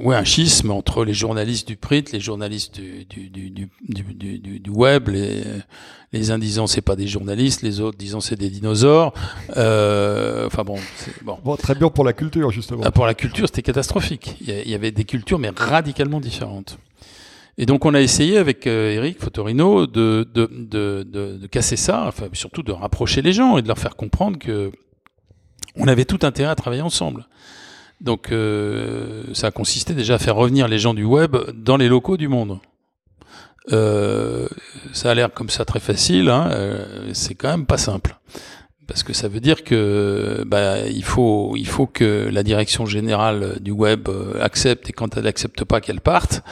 [0.03, 4.71] Oui, un schisme entre les journalistes du print, les journalistes du, du, du, du, du
[4.71, 5.43] web, les,
[6.13, 9.13] les uns disant c'est pas des journalistes, les autres disant c'est des dinosaures.
[9.57, 10.77] Euh, enfin bon,
[11.23, 11.39] bon.
[11.45, 11.57] bon.
[11.57, 12.83] Très bien pour la culture, justement.
[12.85, 14.37] Ah, pour la culture, c'était catastrophique.
[14.41, 16.79] Il y avait des cultures, mais radicalement différentes.
[17.59, 22.05] Et donc on a essayé avec euh, Eric Fotorino de, de, de, de, casser ça,
[22.07, 24.71] enfin surtout de rapprocher les gens et de leur faire comprendre que
[25.75, 27.27] on avait tout intérêt à travailler ensemble.
[28.01, 31.89] Donc euh, ça a consisté déjà à faire revenir les gens du web dans les
[31.89, 32.61] locaux du monde.
[33.73, 34.49] Euh,
[34.93, 38.17] ça a l'air comme ça très facile, hein, euh, c'est quand même pas simple.
[38.89, 43.59] Parce que ça veut dire que bah, il faut il faut que la direction générale
[43.61, 46.43] du web euh, accepte et quand elle n'accepte pas qu'elle parte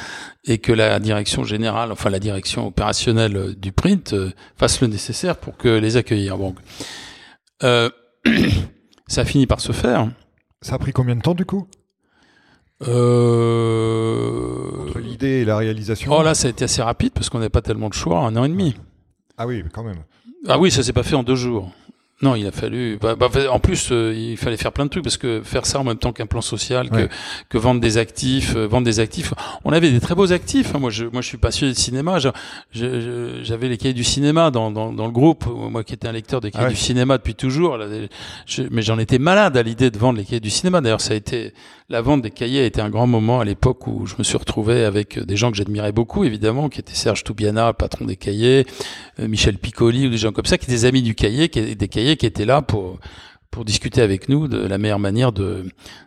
[0.45, 5.39] et que la direction générale, enfin la direction opérationnelle du print euh, fasse le nécessaire
[5.39, 6.37] pour que les accueillir.
[6.37, 6.55] Bon,
[7.62, 7.89] euh,
[9.09, 10.07] ça a fini par se faire.
[10.61, 11.66] Ça a pris combien de temps du coup?
[12.87, 14.18] Euh...
[14.82, 16.12] Entre l'idée et la réalisation?
[16.12, 18.37] Oh là, ça a été assez rapide parce qu'on n'avait pas tellement de choix, un
[18.37, 18.76] an et demi.
[19.39, 20.03] Ah oui, quand même.
[20.47, 21.72] Ah oui, ça s'est pas fait en deux jours.
[22.23, 22.99] Non, il a fallu.
[22.99, 25.81] Bah, bah, en plus, euh, il fallait faire plein de trucs parce que faire ça
[25.81, 27.09] en même temps qu'un plan social, que,
[27.51, 29.35] que vendre des actifs, euh, vendre des actifs.
[29.64, 30.75] On avait des très beaux actifs.
[30.75, 30.79] Hein.
[30.79, 32.19] Moi, je, moi, je suis passionné de cinéma.
[32.73, 35.45] J'avais les cahiers du cinéma dans, dans, dans, le groupe.
[35.47, 37.79] Moi, qui étais un lecteur des cahiers ah du cinéma depuis toujours.
[38.71, 40.81] mais j'en étais malade à l'idée de vendre les cahiers du cinéma.
[40.81, 41.53] D'ailleurs, ça a été
[41.89, 44.37] la vente des cahiers a été un grand moment à l'époque où je me suis
[44.37, 48.67] retrouvé avec des gens que j'admirais beaucoup, évidemment, qui étaient Serge Toubiana, patron des cahiers,
[49.21, 51.77] euh, Michel Piccoli ou des gens comme ça, qui étaient des amis du cahier, qui,
[51.77, 53.01] des cahiers qui étaient là pour
[53.57, 55.65] pour discuter avec nous de la meilleure manière de,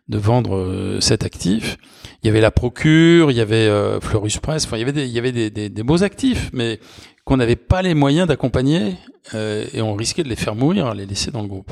[0.08, 1.78] de vendre euh, cet actif.
[2.22, 5.06] Il y avait la Procure, il y avait euh, Press, enfin il y avait des,
[5.08, 6.80] il y avait des, des, beaux actifs, mais
[7.26, 8.98] qu'on n'avait pas les moyens d'accompagner
[9.34, 11.72] euh, et on risquait de les faire mourir, les laisser dans le groupe.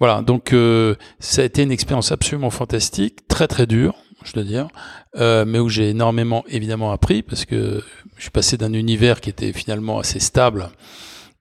[0.00, 4.44] Voilà, donc euh, ça a été une expérience absolument fantastique, très très dure, je dois
[4.44, 4.68] dire,
[5.16, 7.82] mais où j'ai énormément évidemment appris parce que
[8.16, 10.68] je suis passé d'un univers qui était finalement assez stable,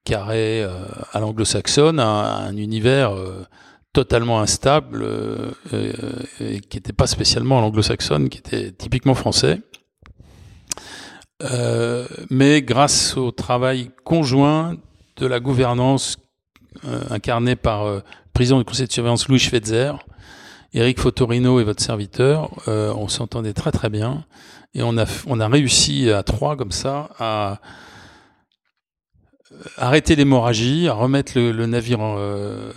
[0.08, 0.70] carré euh,
[1.12, 3.46] à l'anglo-saxonne, un univers euh,
[3.92, 5.06] totalement instable
[5.74, 9.62] et qui n'était pas spécialement à l'anglo-saxonne, qui était typiquement français.
[12.30, 14.76] mais grâce au travail conjoint
[15.18, 16.18] de la gouvernance
[17.10, 18.04] incarnée par
[18.34, 19.94] président du conseil de surveillance Louis Schweitzer,
[20.74, 24.26] Eric Fotorino et votre serviteur, euh, on s'entendait très très bien
[24.76, 27.60] et on a réussi à trois comme ça à
[29.78, 32.72] arrêter l'hémorragie, à remettre le, navire euh,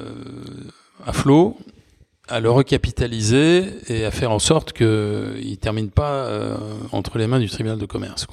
[1.07, 1.57] à flot,
[2.29, 6.57] à le recapitaliser et à faire en sorte qu'il ne termine pas euh,
[6.93, 8.27] entre les mains du tribunal de commerce.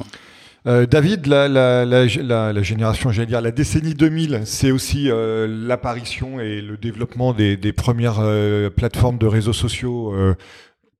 [0.67, 6.77] Euh, David, la, génération, j'allais dire, la décennie 2000, c'est aussi euh, l'apparition et le
[6.77, 10.13] développement des, premières euh, plateformes de réseaux sociaux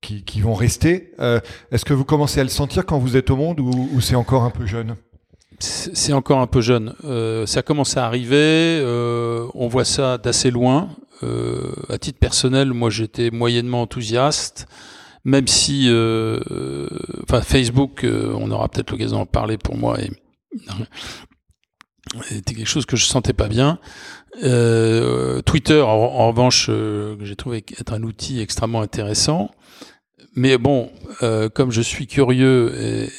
[0.01, 1.11] qui, vont rester.
[1.71, 4.43] Est-ce que vous commencez à le sentir quand vous êtes au monde ou c'est encore
[4.43, 4.95] un peu jeune?
[5.59, 6.93] C'est encore un peu jeune.
[7.45, 8.81] ça commence à arriver.
[8.83, 10.89] on voit ça d'assez loin.
[11.21, 14.67] à titre personnel, moi, j'étais moyennement enthousiaste
[15.27, 16.87] même si, euh,
[17.23, 20.09] enfin, Facebook, euh, on aura peut-être l'occasion d'en parler pour moi, et
[22.29, 23.77] c'était quelque chose que je sentais pas bien.
[24.41, 29.51] Euh, Twitter, en, revanche, que j'ai trouvé être un outil extrêmement intéressant.
[30.37, 30.91] Mais bon,
[31.55, 32.71] comme je suis curieux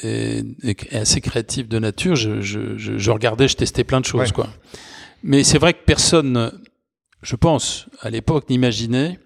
[0.04, 4.30] et, et, assez créatif de nature, je, je, je, regardais, je testais plein de choses,
[4.30, 4.48] quoi.
[5.24, 6.52] Mais c'est vrai que personne,
[7.22, 9.18] je pense, à l'époque, n'imaginait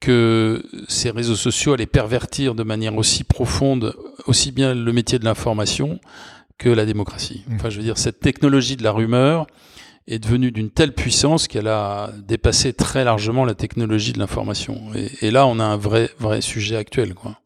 [0.00, 3.94] que ces réseaux sociaux allaient pervertir de manière aussi profonde
[4.26, 6.00] aussi bien le métier de l'information
[6.56, 7.44] que la démocratie.
[7.46, 7.54] Mmh.
[7.56, 9.46] Enfin, je veux dire, cette technologie de la rumeur
[10.08, 14.80] est devenue d'une telle puissance qu'elle a dépassé très largement la technologie de l'information.
[15.22, 17.38] Et, là, on a un vrai, vrai sujet actuel, quoi.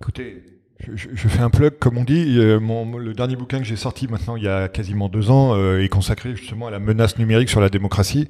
[0.00, 0.42] Écoutez,
[0.94, 2.38] je, fais un plug, comme on dit.
[2.60, 5.82] Mon, le dernier bouquin que j'ai sorti maintenant, il y a quasiment deux ans, euh,
[5.82, 8.28] est consacré justement à la menace numérique sur la démocratie.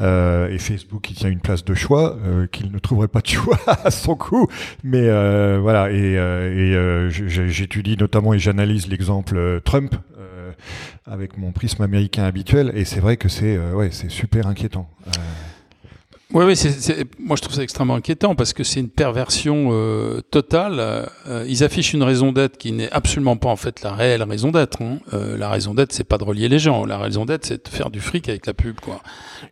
[0.00, 3.26] Euh, et Facebook, qui tient une place de choix, euh, qu'il ne trouverait pas de
[3.26, 4.46] choix à son coup.
[4.82, 9.94] Mais euh, voilà, euh, et j'étudie notamment et j'analyse l'exemple Trump
[11.06, 12.72] avec mon prisme américain habituel.
[12.74, 14.88] Et c'est vrai que c'est ouais, c'est super inquiétant.
[16.32, 20.20] Oui, oui, c'est, moi je trouve ça extrêmement inquiétant parce que c'est une perversion euh,
[20.30, 20.76] totale.
[21.26, 24.52] Euh, ils affichent une raison d'être qui n'est absolument pas en fait la réelle raison
[24.52, 24.80] d'être.
[24.80, 25.00] Hein.
[25.12, 26.84] Euh, la raison d'être, c'est pas de relier les gens.
[26.84, 29.02] La raison d'être, c'est de faire du fric avec la pub, quoi.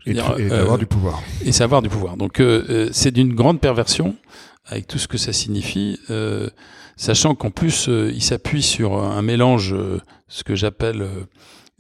[0.07, 1.21] Et, d'avoir du pouvoir.
[1.45, 2.17] Et savoir du pouvoir.
[2.17, 2.41] Donc
[2.93, 4.15] c'est d'une grande perversion
[4.67, 5.99] avec tout ce que ça signifie,
[6.99, 9.75] sachant qu'en plus il s'appuie sur un mélange,
[10.29, 11.09] ce que j'appelle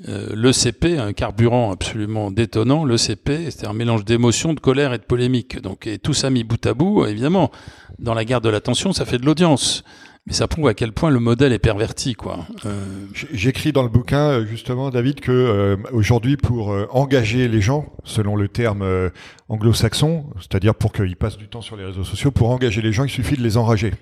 [0.07, 5.03] euh, l'ECP, un carburant absolument détonnant, l'ECP, c'est un mélange d'émotions, de colère et de
[5.03, 5.61] polémique.
[5.61, 7.51] Donc, et tout ça mis bout à bout, évidemment,
[7.99, 9.83] dans la guerre de l'attention, ça fait de l'audience.
[10.29, 12.47] Mais ça prouve à quel point le modèle est perverti, quoi.
[12.67, 12.85] Euh...
[13.33, 18.37] J'écris dans le bouquin euh, justement, David, que euh, aujourd'hui, pour engager les gens, selon
[18.37, 19.11] le terme
[19.49, 23.05] anglo-saxon, c'est-à-dire pour qu'ils passent du temps sur les réseaux sociaux, pour engager les gens,
[23.05, 23.93] il suffit de les enrager.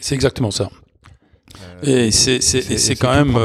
[0.00, 0.70] C'est exactement ça.
[1.82, 3.36] et c'est quand même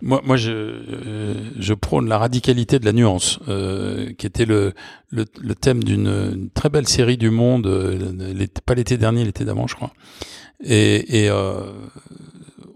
[0.00, 4.72] moi, moi je, euh, je prône la radicalité de la nuance, euh, qui était le,
[5.10, 9.66] le, le thème d'une très belle série du Monde, euh, pas l'été dernier, l'été d'avant,
[9.66, 9.92] je crois.
[10.62, 11.72] Et, et euh,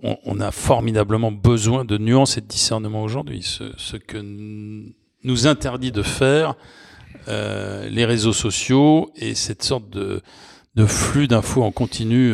[0.03, 3.43] on, on, a formidablement besoin de nuance et de discernement aujourd'hui.
[3.43, 4.19] Ce, ce, que
[5.25, 6.55] nous interdit de faire
[7.29, 10.23] euh, les réseaux sociaux et cette sorte de,
[10.77, 12.33] de flux d'infos en continu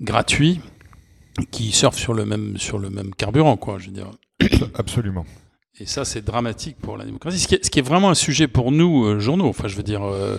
[0.00, 0.60] gratuit
[1.50, 3.78] qui surfent sur le même sur le même carburant, quoi.
[3.78, 4.10] Je veux dire.
[4.74, 5.24] Absolument.
[5.78, 7.38] Et ça, c'est dramatique pour la démocratie.
[7.38, 9.48] Ce qui, est, ce qui, est, vraiment un sujet pour nous, euh, journaux.
[9.48, 10.38] Enfin, je veux dire, euh, euh,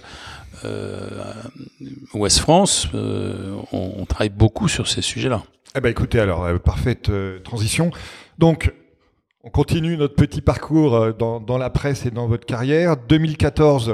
[2.13, 5.43] Ouest France, euh, on, on, travaille beaucoup sur ces sujets-là.
[5.75, 7.11] Eh ben, écoutez, alors, euh, parfaite
[7.43, 7.91] transition.
[8.39, 8.73] Donc,
[9.43, 12.97] on continue notre petit parcours dans, dans, la presse et dans votre carrière.
[12.97, 13.89] 2014,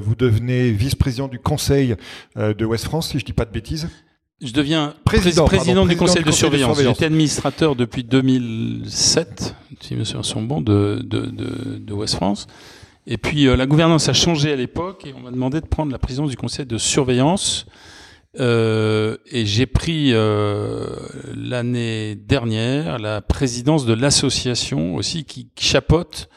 [0.00, 1.94] vous devenez vice-président du conseil
[2.36, 3.88] de Ouest France, si je dis pas de bêtises.
[4.40, 6.80] Je deviens président, président, du conseil, de, surveillance.
[6.80, 12.46] J'étais administrateur depuis 2007, si mes souvenirs sont bons, de, de, de, de West France.
[13.10, 15.90] Et puis euh, la gouvernance a changé à l'époque et on m'a demandé de prendre
[15.90, 17.66] la présidence du conseil de surveillance.
[18.38, 20.84] Euh, et j'ai pris euh,
[21.34, 26.28] l'année dernière la présidence de l'association aussi qui, chapeaute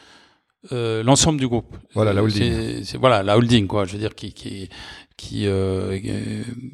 [0.71, 1.75] euh, l'ensemble du groupe.
[1.93, 2.83] Voilà la holding.
[2.85, 3.83] C'est, voilà la holding quoi.
[3.83, 4.69] Je veux dire qui, qui
[5.17, 5.99] qui euh,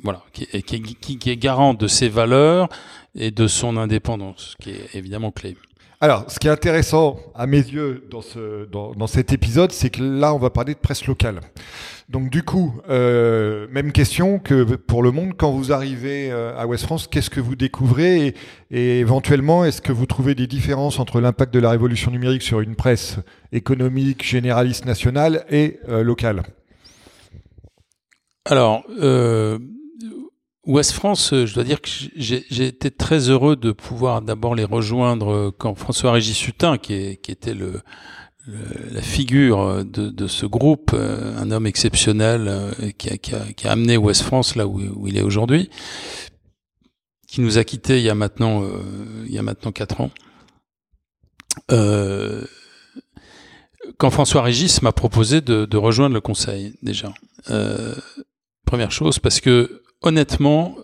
[0.04, 2.70] voilà qui, qui, qui, est garant de ses valeurs
[3.16, 5.58] et de son indépendance, qui est évidemment clé.
[6.00, 9.90] Alors, ce qui est intéressant à mes yeux dans, ce, dans, dans cet épisode, c'est
[9.90, 11.40] que là, on va parler de presse locale.
[12.10, 16.66] Donc du coup, euh, même question que pour le monde, quand vous arrivez euh, à
[16.66, 18.34] West France, qu'est-ce que vous découvrez
[18.72, 22.62] et, éventuellement, est-ce que vous trouvez des différences entre l'impact de la révolution numérique sur
[22.62, 23.18] une presse
[23.52, 26.44] économique, généraliste nationale et euh, locale?
[28.46, 28.86] Alors,
[30.68, 35.52] Ouest France, je dois dire que j'ai été très heureux de pouvoir d'abord les rejoindre
[35.58, 37.82] quand François-Régis Sutin, qui, était le,
[38.92, 44.24] la figure de, de, ce groupe, euh, un homme exceptionnel euh, qui a, amené Ouest
[44.24, 45.70] France là où, il est aujourd'hui,
[47.28, 50.12] qui nous a quittés il y a maintenant, euh, il y a maintenant quatre ans.
[51.72, 52.46] Euh,
[53.98, 57.14] quand François Régis m'a proposé de, rejoindre le conseil, déjà.
[57.50, 57.96] Euh,
[58.66, 60.76] Première chose, parce que honnêtement,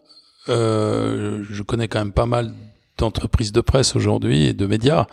[0.50, 2.54] euh, je connais quand même pas mal
[2.98, 5.08] d'entreprises de presse aujourd'hui et de médias.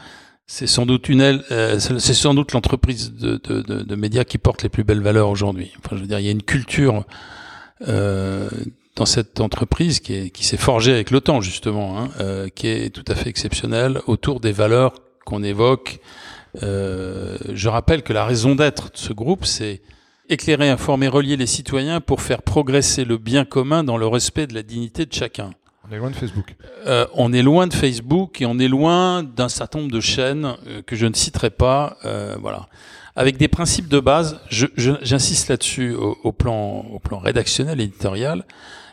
[0.47, 4.39] C'est sans doute une, euh, c'est sans doute l'entreprise de, de, de, de, médias qui
[4.39, 5.71] porte les plus belles valeurs aujourd'hui.
[5.79, 7.05] Enfin, je veux dire, il y a une culture
[7.89, 8.49] euh,
[8.97, 12.67] dans cette entreprise qui, est, qui s'est forgée avec le temps justement, hein, euh, qui
[12.67, 14.95] est tout à fait exceptionnelle autour des valeurs
[15.25, 16.01] qu'on évoque.
[16.63, 19.81] Euh, je rappelle que la raison d'être de ce groupe, c'est
[20.31, 24.55] éclairer, informer, relier les citoyens pour faire progresser le bien commun dans le respect de
[24.55, 25.51] la dignité de chacun.
[25.89, 26.55] On est loin de Facebook.
[26.87, 30.55] Euh, on est loin de Facebook et on est loin d'un certain nombre de chaînes
[30.69, 31.97] euh, que je ne citerai pas.
[32.05, 32.69] Euh, voilà.
[33.17, 37.85] Avec des principes de base, j'insiste je, là-dessus au, au, plan, au plan rédactionnel et
[37.85, 38.47] éditorial,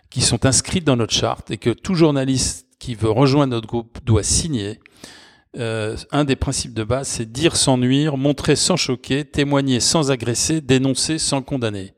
[0.10, 4.00] qui sont inscrits dans notre charte et que tout journaliste qui veut rejoindre notre groupe
[4.04, 4.80] doit signer
[5.56, 10.12] euh, un des principes de base, c'est dire sans nuire, montrer sans choquer, témoigner sans
[10.12, 11.94] agresser, dénoncer sans condamner.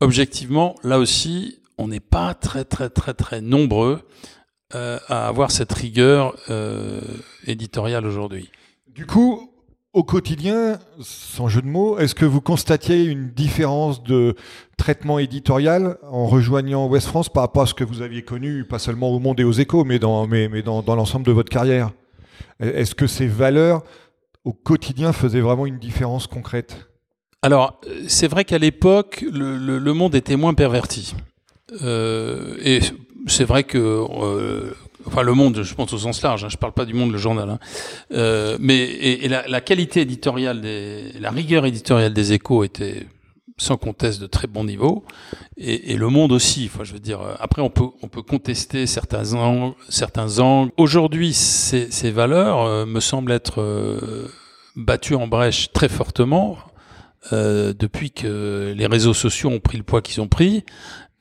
[0.00, 4.00] Objectivement, là aussi, on n'est pas très très très nombreux
[4.74, 7.00] euh, à avoir cette rigueur euh,
[7.46, 8.50] éditoriale aujourd'hui.
[8.86, 9.50] Du coup,
[9.92, 14.36] au quotidien, sans jeu de mots, est-ce que vous constatiez une différence de
[14.76, 18.78] traitement éditorial en rejoignant West France par rapport à ce que vous aviez connu, pas
[18.78, 20.26] seulement au Monde et aux Échos, mais dans
[20.86, 21.90] l'ensemble de votre carrière?
[22.60, 23.82] Est-ce que ces valeurs
[24.44, 26.88] au quotidien faisaient vraiment une différence concrète?
[27.42, 31.14] Alors, c'est vrai qu'à l'époque, le, monde était moins perverti.
[31.82, 32.80] Euh, et
[33.26, 34.74] c'est vrai que, euh,
[35.06, 37.18] enfin, le monde, je pense au sens large, hein, je parle pas du monde, le
[37.18, 37.58] journal, hein,
[38.12, 40.62] euh, mais et, la, qualité éditoriale,
[41.20, 43.06] la rigueur éditoriale des échos était
[43.58, 45.04] sans conteste de très bon niveau,
[45.56, 46.70] et, le monde aussi.
[46.72, 50.72] Enfin, je veux dire, après on peut on peut contester certains angles, certains angles.
[50.76, 54.28] Aujourd'hui, ces, ces valeurs euh, me semblent être euh,
[54.76, 56.56] battues en brèche très fortement
[57.32, 60.64] euh, depuis que les réseaux sociaux ont pris le poids qu'ils ont pris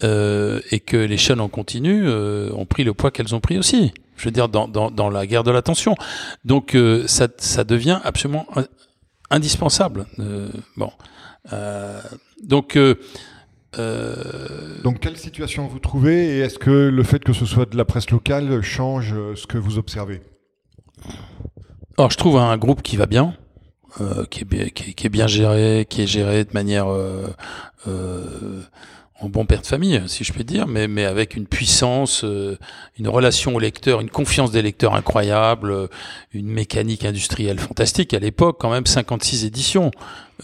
[0.03, 3.57] euh, et que les chaînes en continu euh, ont pris le poids qu'elles ont pris
[3.57, 3.93] aussi.
[4.15, 5.95] Je veux dire, dans, dans, dans la guerre de l'attention.
[6.45, 8.45] Donc, euh, ça, ça devient absolument
[9.31, 10.05] indispensable.
[10.75, 10.91] bon.
[12.43, 12.77] Donc.
[14.83, 17.85] Donc, quelle situation vous trouvez et est-ce que le fait que ce soit de la
[17.85, 20.21] presse locale change ce que vous observez?
[21.97, 23.35] Alors, je trouve un groupe qui va bien.
[24.01, 27.25] Euh, qui, est bien, qui, est, bien géré, qui est géré de manière euh,
[27.87, 28.61] euh,
[29.19, 32.57] en bon père de famille, si je puis dire, mais, mais avec une puissance, euh,
[32.99, 35.87] une relation au lecteur, une confiance des lecteurs incroyable, euh,
[36.33, 38.13] une mécanique industrielle fantastique.
[38.13, 39.89] À l'époque, quand même, 56 éditions.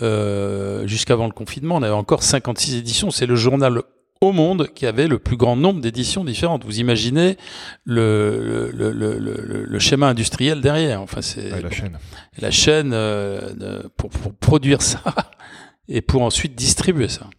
[0.01, 3.11] Euh, Jusqu'avant le confinement, on avait encore 56 éditions.
[3.11, 3.83] C'est le journal
[4.23, 6.63] au monde qui avait le plus grand nombre d'éditions différentes.
[6.63, 7.37] Vous imaginez
[7.83, 9.17] le, le, le,
[9.65, 11.01] le, schéma industriel derrière.
[11.01, 11.99] Enfin, c'est la chaîne.
[12.39, 15.01] La chaîne euh, pour, pour, produire ça
[15.89, 17.29] et pour ensuite distribuer ça.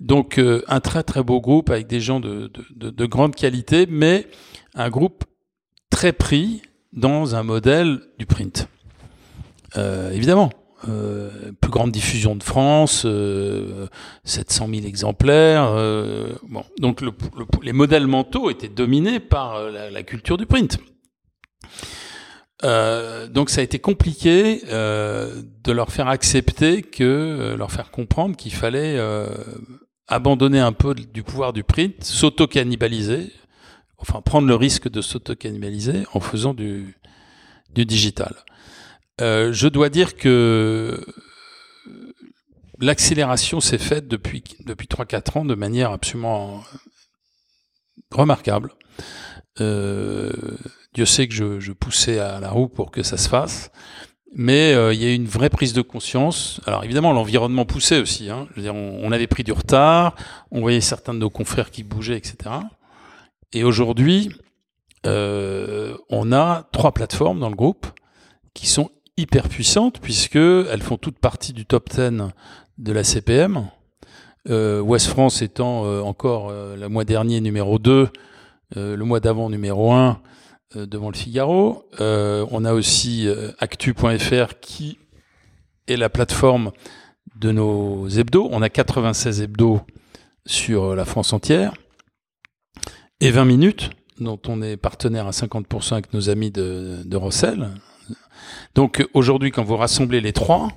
[0.00, 3.86] Donc euh, un très très beau groupe avec des gens de, de, de, grande qualité,
[3.88, 4.26] mais
[4.74, 5.24] un groupe
[5.90, 6.62] très pris
[6.92, 8.68] dans un modèle du print.
[9.76, 10.50] Euh, évidemment,
[10.88, 13.86] euh, plus grande diffusion de France, euh,
[14.24, 15.66] 700 000 exemplaires.
[15.76, 17.10] Euh, bon, donc le,
[17.62, 20.78] les modèles mentaux étaient dominés par euh, la, culture du print.
[22.62, 28.54] Euh, donc ça a été compliqué de leur faire accepter que, leur faire comprendre qu'il
[28.54, 28.98] fallait
[30.08, 33.32] abandonner un peu du pouvoir du print, s'auto-cannibaliser,
[33.98, 36.96] enfin prendre le risque de s'auto-cannibaliser en faisant du
[37.74, 38.34] digital.
[39.20, 41.04] Euh, je dois dire que
[42.80, 46.62] l'accélération s'est faite depuis depuis trois quatre ans de manière absolument
[48.10, 48.72] remarquable.
[49.60, 50.32] Euh,
[50.94, 53.70] Dieu sait que je, je, poussais à la roue pour que ça se fasse,
[54.34, 56.60] mais euh, il y a eu une vraie prise de conscience.
[56.66, 58.30] Alors évidemment, l'environnement poussait aussi.
[58.30, 58.48] Hein.
[58.50, 60.16] Je veux dire, on, on, avait pris du retard,
[60.50, 62.50] on voyait certains de nos confrères qui bougeaient, etc.
[63.52, 64.30] Et aujourd'hui,
[65.06, 67.86] euh, on a trois plateformes dans le groupe
[68.54, 72.32] qui sont hyper puissantes puisque elles font toutes partie du top 10
[72.78, 73.68] de la CPM.
[74.48, 78.08] Euh, West France étant euh, encore euh, le mois dernier numéro 2,
[78.76, 80.20] euh, le mois d'avant numéro 1
[80.76, 81.88] euh, devant le Figaro.
[81.98, 84.98] on a aussi actu.fr qui
[85.86, 86.72] est la plateforme
[87.36, 88.48] de nos hebdos.
[88.50, 89.80] On a 96 hebdos
[90.46, 91.74] sur la France entière.
[93.20, 93.90] Et 20 minutes,
[94.20, 97.70] dont on est partenaire à 50% avec nos amis de, de Rossel,
[98.74, 100.68] donc aujourd'hui, quand vous rassemblez les trois,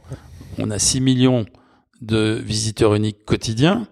[0.57, 1.45] on a 6 millions
[2.01, 3.87] de visiteurs uniques quotidiens.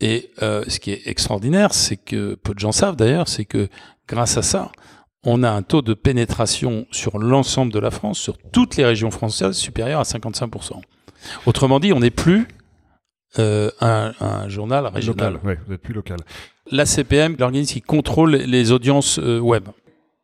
[0.00, 3.68] Et euh, ce qui est extraordinaire, c'est que peu de gens savent d'ailleurs, c'est que
[4.06, 4.70] grâce à ça,
[5.24, 9.10] on a un taux de pénétration sur l'ensemble de la France, sur toutes les régions
[9.10, 10.80] françaises, supérieur à 55%.
[11.46, 12.46] Autrement dit, on n'est plus
[13.38, 15.34] euh, un, un, journal régional.
[15.34, 16.18] Local, oui, vous n'êtes plus local.
[16.70, 19.68] La CPM, l'organisme qui contrôle les audiences euh, web.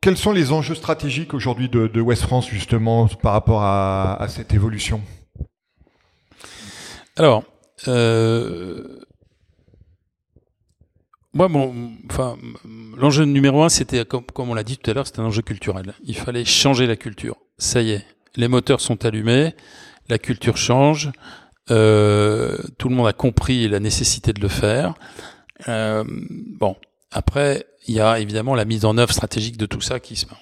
[0.02, 5.00] Quels sont les enjeux stratégiques aujourd'hui de, West France justement par rapport à, cette évolution?
[7.16, 7.44] Alors,
[7.86, 8.98] euh,
[11.32, 12.36] moi, bon, enfin,
[12.96, 15.42] l'enjeu numéro un, c'était comme, comme on l'a dit tout à l'heure, c'était un enjeu
[15.42, 15.94] culturel.
[16.02, 17.36] Il fallait changer la culture.
[17.58, 19.54] Ça y est, les moteurs sont allumés,
[20.08, 21.12] la culture change.
[21.70, 24.94] Euh, tout le monde a compris la nécessité de le faire.
[25.68, 26.74] Euh, bon,
[27.12, 30.26] après, il y a évidemment la mise en œuvre stratégique de tout ça qui se.
[30.26, 30.36] Bon.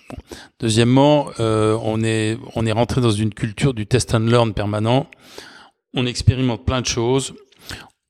[0.59, 5.07] Deuxièmement, euh, on est on est rentré dans une culture du test and learn permanent.
[5.95, 7.35] On expérimente plein de choses.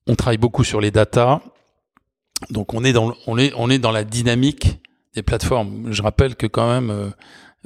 [0.07, 1.41] On travaille beaucoup sur les datas.
[2.51, 4.81] Donc on est dans on est on est dans la dynamique
[5.15, 5.93] des plateformes.
[5.93, 7.11] Je rappelle que quand même euh,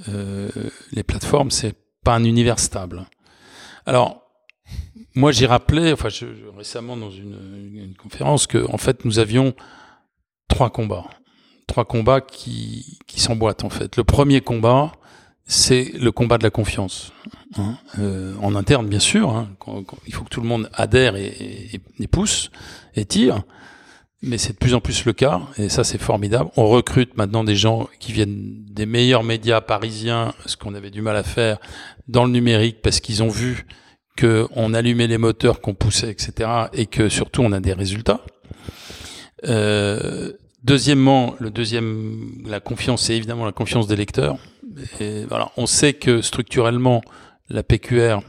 [0.09, 0.51] euh,
[0.93, 3.07] les plateformes c'est pas un univers stable.
[3.87, 4.23] Alors
[5.15, 6.09] moi j'ai rappelé, enfin
[6.57, 9.55] récemment dans une, une conférence que en fait nous avions
[10.49, 11.07] trois combats
[11.67, 13.97] trois combats qui, qui s'emboîtent en fait.
[13.97, 14.93] Le premier combat,
[15.47, 17.13] c'est le combat de la confiance.
[17.57, 19.31] Hein, euh, en interne, bien sûr.
[19.31, 22.51] Hein, quand, quand, il faut que tout le monde adhère et, et, et pousse
[22.95, 23.43] et tire.
[24.23, 26.49] Mais c'est de plus en plus le cas, et ça c'est formidable.
[26.57, 31.03] On recrute maintenant des gens qui viennent des meilleurs médias parisiens, ce qu'on avait du
[31.03, 31.59] mal à faire
[32.09, 33.67] dans le numérique, parce qu'ils ont vu
[34.19, 38.25] qu'on allumait les moteurs, qu'on poussait, etc., et que surtout on a des résultats.
[39.47, 40.33] Euh,
[40.65, 44.39] Deuxièmement, le deuxième, la confiance, c'est évidemment la confiance des lecteurs.
[44.99, 47.03] Et voilà, on sait que structurellement,
[47.51, 48.21] la PQR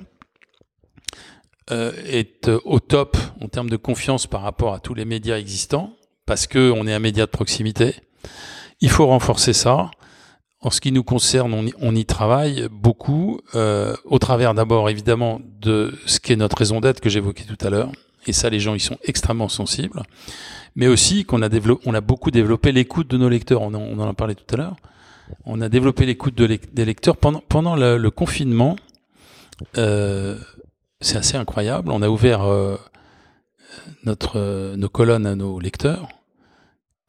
[1.71, 5.37] euh, est euh, au top en termes de confiance par rapport à tous les médias
[5.37, 5.93] existants,
[6.25, 7.95] parce que on est un média de proximité.
[8.81, 9.89] Il faut renforcer ça.
[10.59, 14.89] En ce qui nous concerne, on y, on y travaille beaucoup, euh, au travers d'abord
[14.89, 17.91] évidemment de ce qu'est notre raison d'être que j'évoquais tout à l'heure.
[18.27, 20.03] Et ça, les gens y sont extrêmement sensibles.
[20.75, 21.49] Mais aussi qu'on a
[21.85, 23.61] on a beaucoup développé l'écoute de nos lecteurs.
[23.61, 24.75] On en, a parlé tout à l'heure.
[25.45, 28.75] On a développé l'écoute de des lecteurs pendant le, confinement.
[29.77, 30.37] Euh,
[31.01, 31.91] c'est assez incroyable.
[31.91, 32.77] On a ouvert euh,
[34.03, 36.09] notre, euh, nos colonnes à nos lecteurs.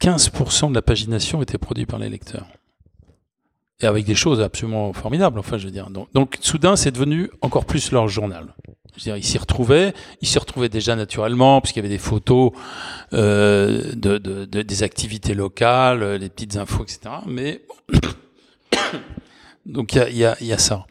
[0.00, 2.46] 15% de la pagination était produit par les lecteurs.
[3.80, 5.90] Et avec des choses absolument formidables, enfin, je veux dire.
[5.90, 8.54] Donc, soudain, c'est devenu encore plus leur journal.
[8.96, 11.98] Je veux dire, ils s'y retrouvaient, ils s'y retrouvaient déjà naturellement, puisqu'il y avait des
[11.98, 12.52] photos
[13.12, 17.16] euh, de, de, de, des activités locales, des petites infos, etc.
[17.26, 17.60] Mais
[19.66, 20.86] donc il y a, y, a, y a ça.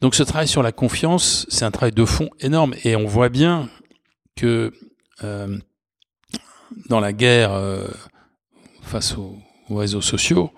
[0.00, 3.28] Donc ce travail sur la confiance, c'est un travail de fond énorme et on voit
[3.30, 3.70] bien
[4.36, 4.72] que
[5.22, 5.58] euh,
[6.90, 7.86] dans la guerre euh,
[8.82, 9.38] face aux,
[9.70, 10.50] réseaux sociaux,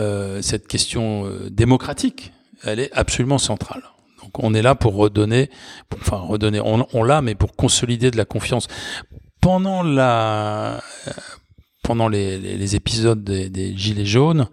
[0.00, 2.32] euh, cette question euh, démocratique,
[2.64, 3.82] elle est absolument centrale.
[4.22, 5.50] Donc on est là pour redonner,
[6.00, 8.68] enfin redonner, on, on l'a, mais pour consolider de la confiance.
[9.40, 10.82] Pendant la,
[11.82, 14.48] pendant les, les, les épisodes des, des, gilets jaunes,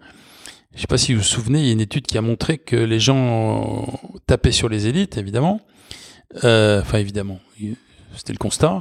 [0.72, 2.22] je ne sais pas si vous vous souvenez, il y a une étude qui a
[2.22, 5.60] montré que les gens tapaient sur les élites, évidemment.
[6.44, 7.40] Euh, enfin, évidemment,
[8.14, 8.80] c'était le constat.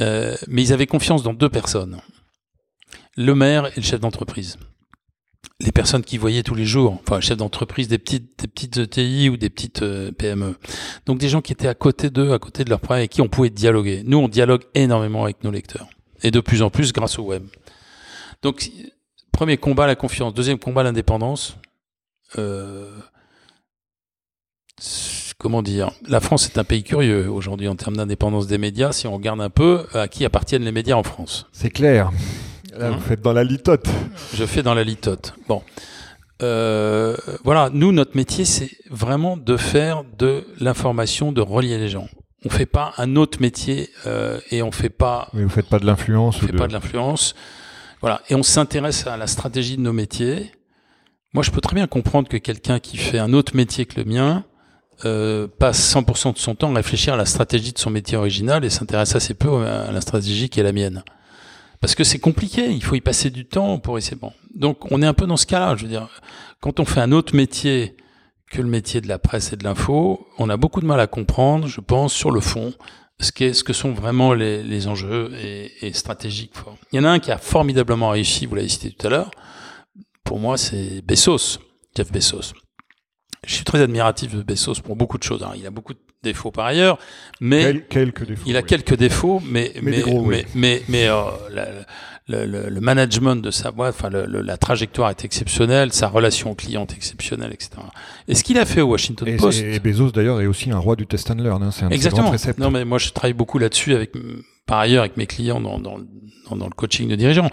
[0.00, 2.00] Euh, mais ils avaient confiance dans deux personnes.
[3.16, 4.56] Le maire et le chef d'entreprise.
[5.60, 8.78] Les personnes qui voyaient tous les jours, enfin, le chef d'entreprise des petites, des petites
[8.78, 10.56] ETI ou des petites euh, PME.
[11.04, 13.20] Donc des gens qui étaient à côté d'eux, à côté de leurs problèmes, avec qui
[13.20, 14.02] on pouvait dialoguer.
[14.06, 15.88] Nous, on dialogue énormément avec nos lecteurs.
[16.22, 17.44] Et de plus en plus grâce au web.
[18.42, 18.70] Donc,
[19.40, 20.34] Premier combat, la confiance.
[20.34, 21.56] Deuxième combat, l'indépendance.
[22.36, 22.90] Euh,
[25.38, 25.92] comment dire?
[26.06, 28.92] La France est un pays curieux aujourd'hui en termes d'indépendance des médias.
[28.92, 31.46] Si on regarde un peu à qui appartiennent les médias en France.
[31.52, 32.10] C'est clair.
[32.76, 33.88] Là, hein vous faites dans la litote.
[34.34, 35.34] Je fais dans la litote.
[35.48, 35.62] Bon.
[36.42, 42.08] Euh, voilà, nous, notre métier, c'est vraiment de faire de l'information, de relier les gens.
[42.44, 45.28] On fait pas un autre métier euh, et on fait pas.
[45.34, 46.36] Mais vous faites pas de l'influence.
[46.42, 46.58] On fait de...
[46.58, 47.34] pas de l'influence.
[48.00, 48.22] Voilà.
[48.30, 50.50] Et on s'intéresse à la stratégie de nos métiers.
[51.34, 54.04] Moi, je peux très bien comprendre que quelqu'un qui fait un autre métier que le
[54.04, 54.44] mien
[55.04, 58.64] euh, passe 100% de son temps à réfléchir à la stratégie de son métier original
[58.64, 61.04] et s'intéresse assez peu à la stratégie qui est la mienne.
[61.80, 64.16] Parce que c'est compliqué, il faut y passer du temps pour essayer.
[64.16, 64.32] Bon.
[64.54, 65.76] Donc, on est un peu dans ce cas-là.
[65.76, 66.08] Je veux dire,
[66.60, 67.96] quand on fait un autre métier
[68.50, 71.06] que le métier de la presse et de l'info, on a beaucoup de mal à
[71.06, 72.74] comprendre, je pense, sur le fond,
[73.20, 76.52] ce, ce que sont vraiment les, les enjeux et, et, stratégiques.
[76.92, 79.30] Il y en a un qui a formidablement réussi, vous l'avez cité tout à l'heure.
[80.24, 81.58] Pour moi, c'est Bezos,
[81.96, 82.52] Jeff Bezos.
[83.46, 85.42] Je suis très admiratif de Bezos pour beaucoup de choses.
[85.42, 86.98] Alors, il a beaucoup de défauts par ailleurs,
[87.40, 88.66] mais Quel, quelques défauts, il a oui.
[88.66, 90.44] quelques défauts, mais Mais mais gros, oui.
[90.54, 91.68] mais mais, euh, la-
[92.28, 96.54] le, le- le management de sa boîte, enfin le- la trajectoire est exceptionnelle, sa relation
[96.54, 97.70] client est exceptionnelle, etc.
[98.28, 100.78] Et ce qu'il a fait au Washington Et, Post, et Bezos d'ailleurs est aussi un
[100.78, 101.62] roi du test and learn.
[101.62, 101.70] Hein.
[101.72, 102.32] C'est un Exactement.
[102.58, 104.12] Non, mais moi, je travaille beaucoup là-dessus avec,
[104.66, 105.98] par ailleurs, avec mes clients dans, dans,
[106.50, 107.50] dans, dans le coaching de dirigeants.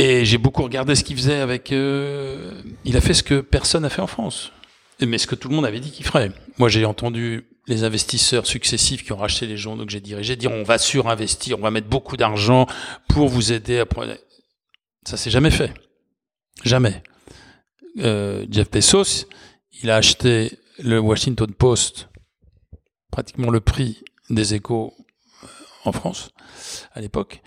[0.00, 1.72] Et j'ai beaucoup regardé ce qu'il faisait avec.
[1.72, 4.50] Euh, il a fait ce que personne n'a fait en France,
[4.98, 6.32] mais ce que tout le monde avait dit qu'il ferait.
[6.56, 10.52] Moi, j'ai entendu les investisseurs successifs qui ont racheté les journaux que j'ai dirigés dire
[10.52, 12.66] on va surinvestir, on va mettre beaucoup d'argent
[13.10, 14.14] pour vous aider à prendre.
[15.06, 15.74] Ça s'est jamais fait,
[16.64, 17.02] jamais.
[17.98, 19.26] Euh, Jeff Bezos,
[19.82, 22.08] il a acheté le Washington Post
[23.10, 24.94] pratiquement le prix des échos
[25.44, 25.46] euh,
[25.84, 26.30] en France
[26.94, 27.42] à l'époque.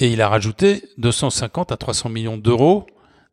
[0.00, 2.86] Et il a rajouté 250 à 300 millions d'euros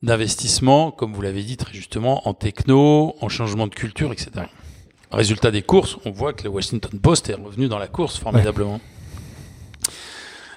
[0.03, 4.45] d'investissement, comme vous l'avez dit très justement, en techno, en changement de culture, etc.
[5.09, 8.79] Résultat des courses, on voit que le Washington Post est revenu dans la course formidablement.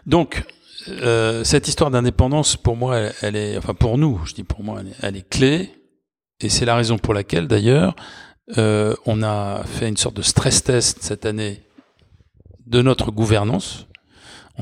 [0.07, 0.45] Donc,
[0.89, 4.65] euh, cette histoire d'indépendance, pour moi, elle, elle, est, enfin pour nous, je dis pour
[4.65, 5.71] moi, elle est, elle est clé.
[6.41, 7.95] Et c'est la raison pour laquelle, d'ailleurs,
[8.59, 11.63] euh, on a fait une sorte de stress test cette année
[12.67, 13.87] de notre gouvernance.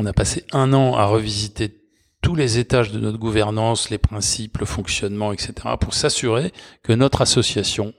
[0.01, 1.75] On a passé un an à revisiter
[2.23, 6.53] tous les étages de notre gouvernance, les principes, le fonctionnement, etc., pour s'assurer
[6.85, 7.93] que notre association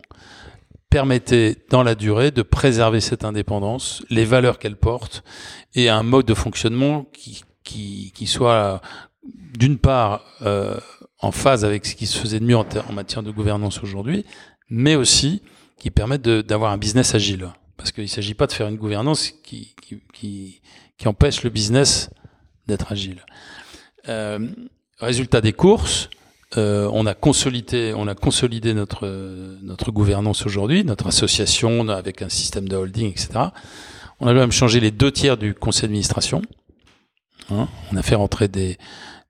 [0.89, 5.25] permettait dans la durée de préserver cette indépendance, les valeurs qu'elle porte,
[5.75, 7.43] et un mode de fonctionnement qui,
[8.27, 8.81] soit
[9.57, 10.79] d'une part euh,
[11.19, 14.25] en phase avec ce qui se faisait de mieux en, matière de gouvernance aujourd'hui,
[14.69, 15.41] mais aussi
[15.77, 17.49] qui permettent d'avoir un business agile.
[17.75, 19.75] Parce qu'il ne s'agit pas de faire une gouvernance qui,
[20.99, 22.11] qui empêche le business
[22.67, 23.25] d'être agile.
[24.07, 24.47] Euh,
[24.99, 26.09] résultat des courses,
[26.57, 29.07] Euh, on a consolidé, on a consolidé notre
[29.61, 33.29] notre gouvernance aujourd'hui, notre association avec un système de holding, etc.
[34.19, 36.41] On a même changé les deux tiers du conseil d'administration.
[37.51, 37.67] Hein.
[37.91, 38.77] on a fait rentrer des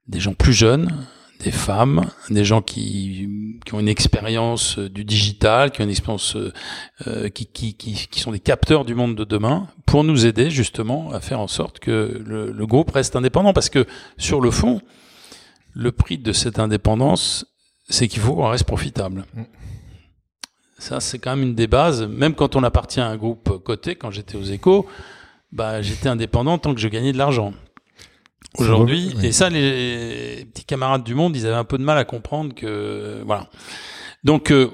[0.08, 1.06] des gens plus jeunes,
[1.42, 6.36] des femmes, des gens qui, qui ont une expérience du digital, qui ont une expérience
[7.06, 10.50] euh, qui, qui, qui, qui, sont des capteurs du monde de demain, pour nous aider
[10.50, 13.52] justement à faire en sorte que le, le, groupe reste indépendant.
[13.52, 13.86] Parce que
[14.18, 14.82] sur le fond,
[15.72, 17.46] le prix de cette indépendance,
[17.88, 19.24] c'est qu'il faut qu'on reste profitable.
[19.34, 19.42] Mm.
[20.78, 22.02] Ça, c'est quand même une des bases.
[22.02, 24.86] Même quand on appartient à un groupe coté, quand j'étais aux échos,
[25.52, 27.52] bah, j'étais indépendant tant que je gagnais de l'argent.
[28.58, 32.04] Aujourd'hui, et ça, les petits camarades du monde, ils avaient un peu de mal à
[32.04, 33.48] comprendre que, voilà.
[34.24, 34.70] Donc, euh,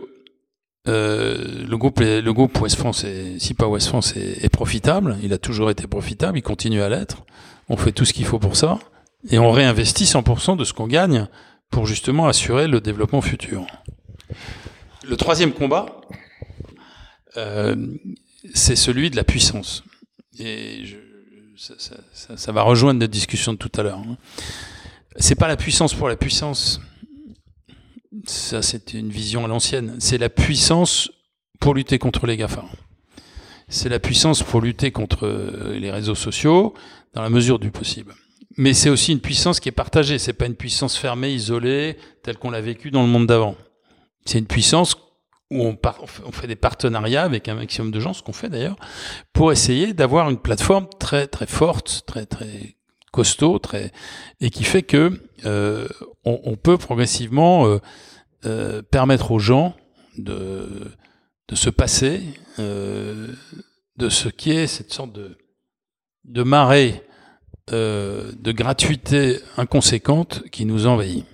[0.88, 5.18] euh, le groupe, le groupe West France, est, si pas West France, est, est, profitable.
[5.22, 6.38] Il a toujours été profitable.
[6.38, 7.24] Il continue à l'être.
[7.68, 8.78] On fait tout ce qu'il faut pour ça,
[9.28, 11.26] et on réinvestit 100% de ce qu'on gagne
[11.70, 13.66] pour justement assurer le développement futur.
[15.08, 16.00] Le troisième combat,
[17.36, 17.76] euh,
[18.54, 19.84] c'est celui de la puissance.
[20.38, 20.96] Et je,
[21.56, 23.98] ça, va rejoindre notre discussion de tout à l'heure.
[23.98, 24.16] Hein.
[25.16, 26.80] C'est pas la puissance pour la puissance.
[28.26, 29.96] Ça, c'est une vision à l'ancienne.
[29.98, 31.10] C'est la puissance
[31.58, 32.64] pour lutter contre les GAFA.
[33.68, 35.28] C'est la puissance pour lutter contre
[35.72, 36.74] les réseaux sociaux
[37.14, 38.14] dans la mesure du possible.
[38.58, 40.18] Mais c'est aussi une puissance qui est partagée.
[40.18, 43.56] C'est pas une puissance fermée, isolée, telle qu'on l'a vécu dans le monde d'avant.
[44.24, 44.94] C'est une puissance
[45.50, 48.76] où on, on, fait des partenariats avec un maximum de gens, ce qu'on fait d'ailleurs,
[49.32, 52.76] pour essayer d'avoir une plateforme très très forte, très très
[53.12, 53.92] costaud, très
[54.40, 55.88] et qui fait que euh,
[56.24, 57.78] on, peut progressivement euh,
[58.44, 59.76] euh, permettre aux gens
[60.18, 60.90] de
[61.48, 62.22] de se passer
[62.58, 65.38] de ce qui est cette sorte de
[66.24, 67.02] de marée
[67.68, 71.24] de gratuité inconséquente qui nous envahit.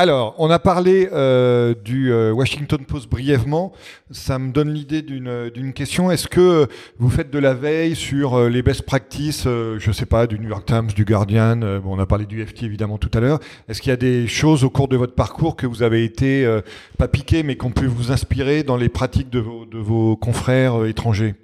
[0.00, 3.70] Alors, on a parlé euh, du euh, Washington Post brièvement.
[4.10, 6.10] Ça me donne l'idée d'une question.
[6.10, 10.26] Est-ce que vous faites de la veille sur euh, les best practices, je sais pas,
[10.26, 13.20] du New York Times, du Guardian bon, On a parlé du FT évidemment tout à
[13.20, 13.40] l'heure.
[13.68, 16.48] Est-ce qu'il y a des choses au cours de votre parcours que vous avez été,
[16.96, 21.34] pas piqué, mais qu'on peut vous inspirer dans les pratiques de vos confrères étrangers?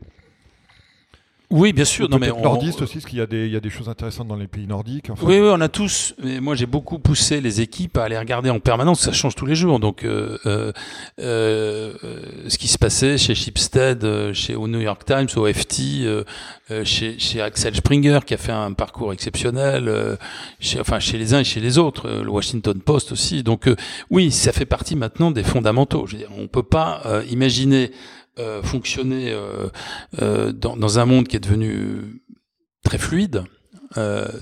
[1.51, 2.09] Oui, bien sûr.
[2.09, 2.42] Non, mais on...
[2.42, 4.49] nordiste aussi, parce qu'il y, a des, il y a des choses intéressantes dans les
[4.49, 5.11] pays nordiques.
[5.22, 6.14] Oui, oui, on a tous.
[6.22, 9.01] Mais moi, j'ai beaucoup poussé les équipes à aller regarder en permanence.
[9.01, 9.78] Ça change tous les jours.
[9.78, 10.72] Donc, euh, euh,
[11.20, 11.92] euh,
[12.49, 16.24] ce qui se passait chez Shipstead, euh, chez au New York Times, au FT, euh,
[16.84, 20.18] chez, chez Axel Springer, qui a fait un parcours exceptionnel,
[20.59, 23.44] chez, enfin chez les uns et chez les autres, le Washington Post aussi.
[23.44, 23.70] Donc,
[24.11, 26.07] oui, ça fait partie maintenant des fondamentaux.
[26.07, 27.92] Je veux dire, on peut pas imaginer
[28.39, 29.68] euh, fonctionner euh,
[30.20, 32.20] euh, dans, dans, un monde qui est devenu
[32.84, 33.45] très fluide,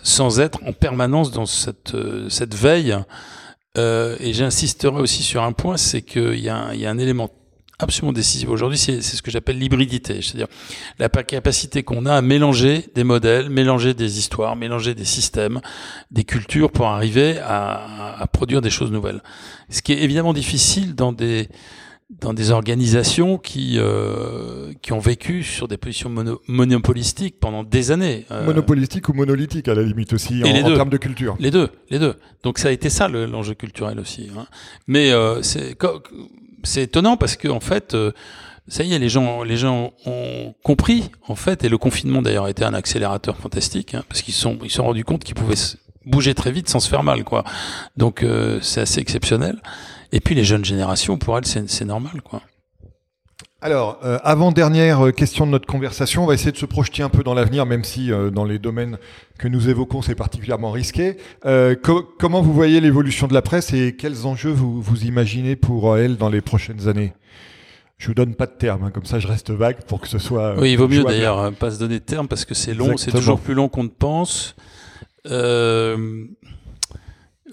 [0.02, 1.96] sans être en permanence dans cette,
[2.28, 2.96] cette veille.
[3.76, 7.30] et j'insisterai aussi sur un point, c'est qu'il y, a un, y a un élément
[7.78, 10.48] absolument décisif aujourd'hui, c'est ce que j'appelle l'hybridité, c'est-à-dire
[10.98, 15.60] la capacité qu'on a à mélanger des modèles, mélanger des histoires, mélanger des systèmes,
[16.10, 19.22] des cultures pour arriver à, à produire des choses nouvelles.
[19.70, 21.48] Ce qui est évidemment difficile dans des
[22.10, 26.10] dans des organisations qui euh, qui ont vécu sur des positions
[26.46, 28.26] monopolistiques pendant des années.
[28.30, 31.36] Euh, monopolistiques ou monolithiques à la limite aussi en, en, termes de culture.
[31.40, 32.14] Les deux, les deux.
[32.42, 34.28] Donc ça a été ça l'enjeu culturel aussi.
[34.36, 34.46] Hein.
[34.86, 35.76] Mais euh, c'est
[36.62, 37.94] c'est étonnant parce que en fait.
[37.94, 38.12] Euh,
[38.66, 42.46] ça y est, les gens, les gens ont compris en fait, et le confinement d'ailleurs
[42.46, 45.34] a été un accélérateur fantastique, hein, parce qu'ils sont, ils se sont rendus compte qu'ils
[45.34, 45.54] pouvaient
[46.06, 47.44] bouger très vite sans se faire mal, quoi.
[47.96, 49.60] Donc euh, c'est assez exceptionnel.
[50.14, 52.40] Et puis les jeunes générations, pour elles, c'est normal, quoi.
[53.60, 57.08] Alors, euh, avant-dernière euh, question de notre conversation, on va essayer de se projeter un
[57.08, 58.98] peu dans l'avenir, même si euh, dans les domaines
[59.38, 61.16] que nous évoquons, c'est particulièrement risqué.
[61.46, 65.56] Euh, co comment vous voyez l'évolution de la presse et quels enjeux vous, vous imaginez
[65.56, 67.12] pour elle dans les prochaines années?
[67.96, 70.18] Je vous donne pas de terme, hein, comme ça je reste vague pour que ce
[70.18, 70.54] soit.
[70.60, 72.96] Oui, il vaut mieux d'ailleurs hein, pas se donner de terme parce que c'est long,
[72.96, 74.54] c'est toujours plus long qu'on ne pense.
[75.26, 76.26] Euh,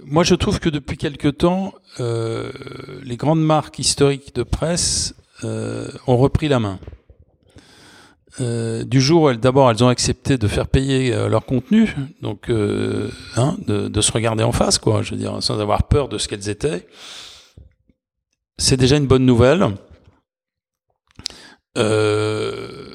[0.05, 2.51] moi, je trouve que depuis quelque temps, euh,
[3.03, 6.79] les grandes marques historiques de presse euh, ont repris la main.
[8.39, 13.57] Euh, du jour où d'abord elles ont accepté de faire payer leur contenu, donc hein,
[13.67, 16.27] de, de, se regarder en face, quoi, je veux dire, sans avoir peur de ce
[16.27, 16.87] qu'elles étaient.
[18.57, 19.75] C'est déjà une bonne nouvelle.
[21.77, 22.90] Euh,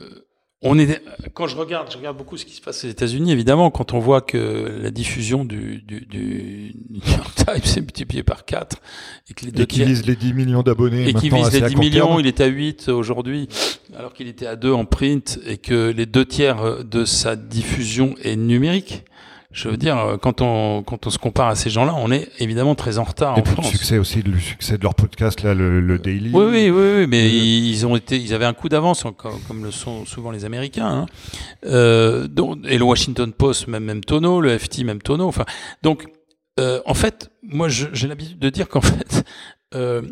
[0.62, 1.02] on est,
[1.34, 3.98] quand je regarde, je regarde beaucoup ce qui se passe aux États-Unis, évidemment, quand on
[3.98, 8.78] voit que la diffusion du, du, du New York Times est multipliée par 4
[9.28, 11.61] et que les deux et qui vise les 10 millions d'abonnés et qui vise les
[11.61, 13.48] 10 millions, il est à 8 aujourd'hui,
[13.94, 18.14] alors qu'il était à 2 en print et que les deux tiers de sa diffusion
[18.22, 19.04] est numérique.
[19.57, 22.74] Je veux dire, quand on quand on se compare à ces gens-là, on est évidemment
[22.74, 23.72] très en retard Et en puis France.
[23.72, 26.30] le succès aussi, le succès de leur podcast là, le, le Daily.
[26.34, 29.40] Oui, oui, oui, oui, mais Euh, ils, ont été, ils avaient un coup d'avance, comme,
[29.48, 30.86] comme le sont souvent les Américains.
[30.86, 31.07] Hein.
[31.64, 35.26] Euh, donc, et le Washington Post, même même tonneau, le FT, même tonneau.
[35.26, 35.46] Enfin,
[35.82, 36.07] donc,
[36.61, 39.24] euh, en fait, moi, j'ai l'habitude de dire qu'en fait,
[39.74, 40.02] euh,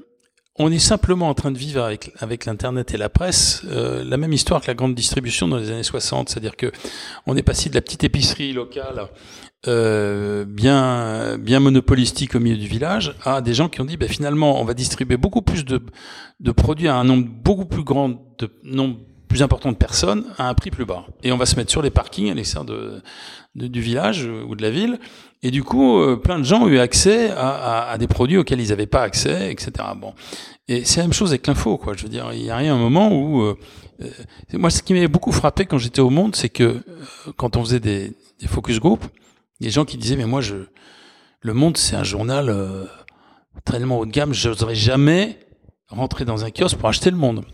[0.56, 4.16] on est simplement en train de vivre avec avec l'internet et la presse euh, la
[4.16, 6.70] même histoire que la grande distribution dans les années 60, c'est-à-dire que
[7.26, 9.08] on est passé de la petite épicerie locale
[9.66, 14.08] euh, bien bien monopolistique au milieu du village à des gens qui ont dit ben
[14.08, 15.82] finalement on va distribuer beaucoup plus de
[16.40, 18.98] de produits à un nombre beaucoup plus grand de nombre
[19.28, 21.06] plus important de personnes à un prix plus bas.
[21.24, 23.02] Et on va se mettre sur les parkings à l'extérieur de,
[23.56, 25.00] de- du village ou de la ville
[25.44, 28.70] et du coup euh, plein de gens ont eu accès à, des produits auxquels ils
[28.70, 30.14] n'avaient pas accès etc bon.
[30.66, 31.92] Et c'est la même chose avec l'info quoi.
[31.94, 33.56] Je veux dire il y a rien un moment où euh,
[34.02, 34.08] euh,
[34.54, 36.82] moi ce qui m'avait beaucoup frappé quand j'étais au Monde c'est que
[37.36, 38.12] quand on faisait des,
[38.46, 39.04] focus group
[39.60, 40.40] des gens qui disaient mais moi
[41.40, 42.54] le Monde c'est un journal
[43.66, 45.38] tellement haut de gamme je n'oserais jamais
[45.88, 47.44] rentrer dans un kiosque pour acheter le Monde.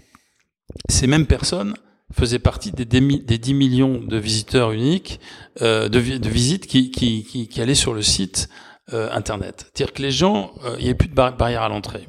[0.88, 1.74] Ces mêmes personnes
[2.12, 5.20] faisaient partie des, des, mi- des 10 millions de visiteurs uniques
[5.62, 8.48] euh, de, vi- de visites qui, allaient sur le site
[8.92, 11.68] euh, internet c'est-à-dire que les gens euh, il n'y avait plus de bar- barrière à
[11.68, 12.06] l'entrée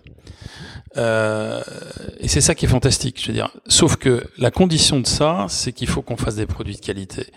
[2.19, 3.21] et c'est ça qui est fantastique.
[3.21, 6.45] Je veux dire, sauf que la condition de ça, c'est qu'il faut qu'on fasse des
[6.45, 7.27] produits de qualité.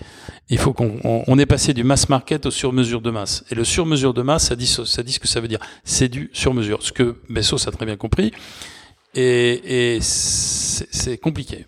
[0.49, 3.45] Il faut qu'on on, est passé du mass market au sur-mesure de masse.
[3.51, 5.61] Et le sur-mesure de masse, ça dit, ça dit ce que ça veut dire.
[5.85, 6.83] C'est du sur-mesure.
[6.83, 8.33] Ce que Bessos a très bien compris.
[9.15, 11.67] Et, c'est compliqué.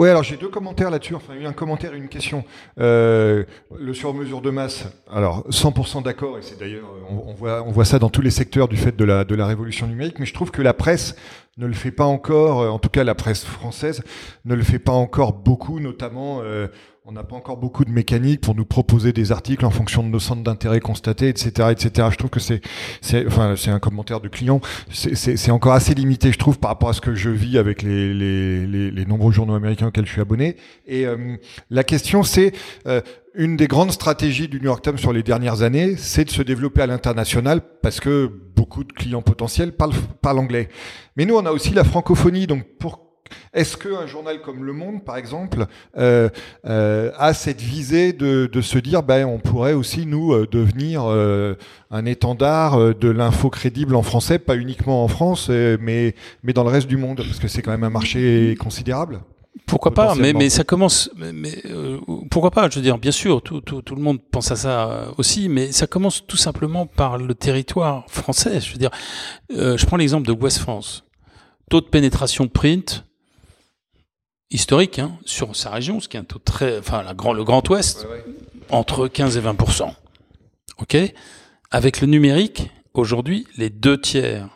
[0.00, 1.14] Ouais, alors j'ai deux commentaires là-dessus.
[1.14, 2.42] Enfin, un commentaire et une question.
[2.78, 3.44] Euh,
[3.78, 4.86] le sur-mesure de masse.
[5.12, 6.38] Alors, 100% d'accord.
[6.38, 8.96] Et c'est d'ailleurs, on, on voit, on voit ça dans tous les secteurs du fait
[8.96, 10.18] de la de la révolution numérique.
[10.18, 11.16] Mais je trouve que la presse
[11.58, 12.62] ne le fait pas encore.
[12.62, 14.02] euh, En tout cas, la presse française
[14.46, 16.40] ne le fait pas encore beaucoup, notamment.
[16.42, 16.68] euh,
[17.10, 20.08] on n'a pas encore beaucoup de mécanique pour nous proposer des articles en fonction de
[20.08, 22.06] nos centres d'intérêt constatés, etc., etc.
[22.12, 22.60] Je trouve que c'est,
[23.00, 24.60] c'est, enfin, c'est un commentaire de client.
[24.92, 28.14] C'est encore assez limité, je trouve, par rapport à ce que je vis avec les,
[28.14, 30.54] les, les, les nombreux journaux américains auxquels je suis abonné.
[30.86, 31.34] Et euh,
[31.68, 32.52] la question, c'est
[32.86, 33.00] euh,
[33.34, 36.42] une des grandes stratégies du New York Times sur les dernières années, c'est de se
[36.42, 40.68] développer à l'international parce que beaucoup de clients potentiels parlent, parlent anglais.
[41.16, 43.09] Mais nous, on a aussi la francophonie, donc pour
[43.52, 46.28] est-ce qu'un journal comme Le Monde, par exemple, euh,
[46.66, 51.02] euh, a cette visée de, de se dire, ben, on pourrait aussi nous euh, devenir
[51.04, 51.54] euh,
[51.90, 56.70] un étendard de l'info crédible en français, pas uniquement en France, mais mais dans le
[56.70, 59.20] reste du monde, parce que c'est quand même un marché considérable?
[59.66, 61.10] Pourquoi pas Mais, mais ça commence.
[61.16, 61.98] Mais, mais, euh,
[62.30, 65.08] pourquoi pas Je veux dire, bien sûr, tout, tout, tout le monde pense à ça
[65.18, 68.60] aussi, mais ça commence tout simplement par le territoire français.
[68.60, 68.90] Je veux dire,
[69.52, 71.04] euh, je prends l'exemple de West France.
[71.68, 73.04] Taux de pénétration print
[74.50, 77.44] historique hein, sur sa région, ce qui est un taux très, enfin, la grand, le
[77.44, 78.06] Grand Ouest,
[78.70, 79.56] entre 15 et 20
[80.78, 80.96] Ok?
[81.70, 84.48] Avec le numérique, aujourd'hui, les deux tiers,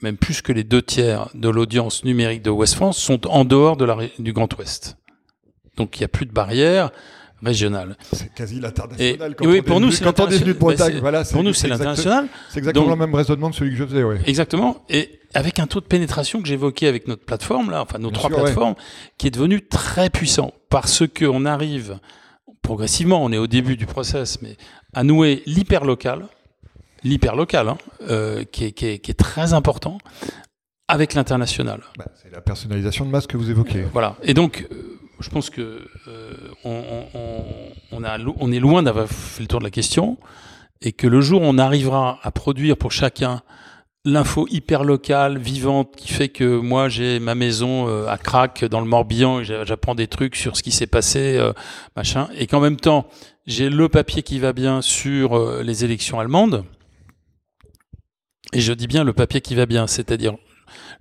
[0.00, 3.76] même plus que les deux tiers de l'audience numérique de West France sont en dehors
[3.76, 4.96] de la, du Grand Ouest.
[5.76, 6.90] Donc il n'y a plus de barrière
[7.42, 7.98] régionale.
[8.12, 9.36] C'est quasi l'international.
[9.42, 10.58] oui, pour nous, c'est quand on est venu de l'international.
[10.58, 12.28] Bretagne, Mais c'est- voilà, Pour nous, c'est l'international.
[12.48, 14.18] C'est exactement Donc- le même raisonnement que celui que je faisais, ouais.
[14.26, 14.82] Exactement.
[14.88, 18.18] Et avec un taux de pénétration que j'évoquais avec notre plateforme, là, enfin nos Bien
[18.18, 18.44] trois sûr, ouais.
[18.44, 18.74] plateformes,
[19.18, 21.98] qui est devenu très puissant parce qu'on arrive
[22.62, 24.56] progressivement, on est au début du process, mais
[24.94, 26.26] à nouer l'hyperlocal,
[27.04, 27.78] l'hyperlocal, hein,
[28.10, 29.98] euh, qui, est, qui, est, qui est très important,
[30.88, 31.82] avec l'international.
[31.98, 33.82] Bah, c'est la personnalisation de masse que vous évoquez.
[33.92, 34.16] Voilà.
[34.22, 36.32] Et donc, euh, je pense que euh,
[36.64, 37.44] on, on- on,
[37.92, 40.16] on a, lo- on est loin d'avoir fait le tour de la question,
[40.82, 43.42] et que le jour où on arrivera à produire pour chacun
[44.06, 48.80] l'info hyper locale, vivante, qui fait que moi j'ai ma maison euh, à Crac dans
[48.80, 51.52] le Morbihan, j'apprends des trucs sur ce qui s'est passé, euh,
[51.96, 53.06] machin, et qu'en même temps
[53.46, 56.64] j'ai le papier qui va bien sur euh, les élections allemandes.
[58.52, 60.34] Et je dis bien le papier qui va bien, c'est-à-dire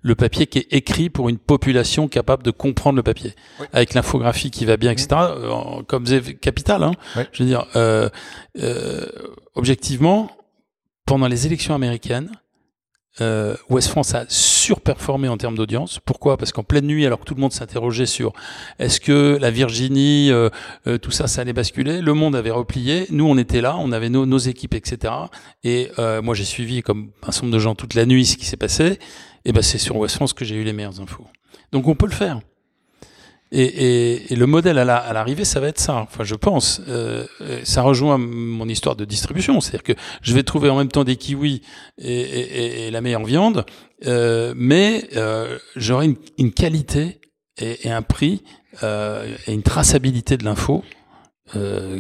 [0.02, 3.68] le papier qui est écrit pour une population capable de comprendre le papier, Oui.
[3.74, 5.08] avec l'infographie qui va bien, etc.
[5.14, 6.84] en- comme c'est capital.
[6.84, 6.92] Hein.
[7.32, 8.10] Je veux dire, euh,
[8.60, 9.06] euh,
[9.56, 10.30] objectivement,
[11.06, 12.32] pendant les élections américaines,
[13.22, 16.00] euh, West France a surperformé en termes d'audience.
[16.04, 16.38] Pourquoi?
[16.38, 18.34] Parce qu'en pleine nuit, alors que tout le monde s'interrogeait sur
[18.80, 20.50] est-ce que la Virginie, euh,
[20.88, 23.06] euh, tout ça, ça allait basculer, le monde avait replié.
[23.10, 25.14] Nous, on était là, on avait nos, nos équipes, etc.
[25.64, 28.38] Et euh, moi, j'ai suivi comme un certain nombre de gens toute la nuit ce
[28.38, 29.00] qui s'est passé.
[29.46, 31.26] Et ben, c'est sur West France que j'ai eu les meilleures infos.
[31.72, 32.40] Donc, on peut le faire.
[33.52, 35.96] Et, et, et le modèle à la- à l'arrivée, ça va être ça.
[35.96, 36.82] Enfin, je pense.
[36.88, 37.26] Euh,
[37.64, 41.16] ça rejoint mon histoire de distribution, c'est-à-dire que je vais trouver en même temps des
[41.16, 41.62] kiwis
[42.00, 43.66] et, et- la meilleure viande,
[44.06, 47.20] euh, mais euh, j'aurai une, une qualité
[47.58, 48.44] et, et un prix
[48.84, 50.84] euh, et une traçabilité de l'info
[51.56, 52.00] euh,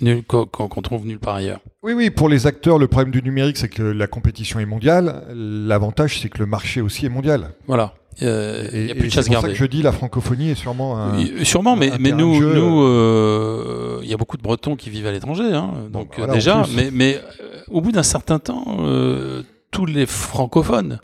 [0.00, 1.60] nul- qu'on trouve nulle part ailleurs.
[1.82, 5.24] Oui, oui, pour les acteurs, le problème du numérique, c'est que la compétition est mondiale.
[5.34, 7.52] L'avantage, c'est que le marché aussi est mondial.
[7.66, 7.94] Voilà.
[8.22, 9.92] Euh, Il Et, n'y a plus de c'est chasse pour ça que je dis la
[9.92, 11.16] francophonie est sûrement un.
[11.18, 14.74] Oui, Sûrement, mais, un mais nous, jeu, nous, euh, il y a beaucoup de Bretons
[14.76, 16.64] qui vivent à l'étranger, hein, donc euh, voilà, déjà.
[16.74, 20.98] Mais, mais euh, au bout d'un certain temps, euh, tous les francophones,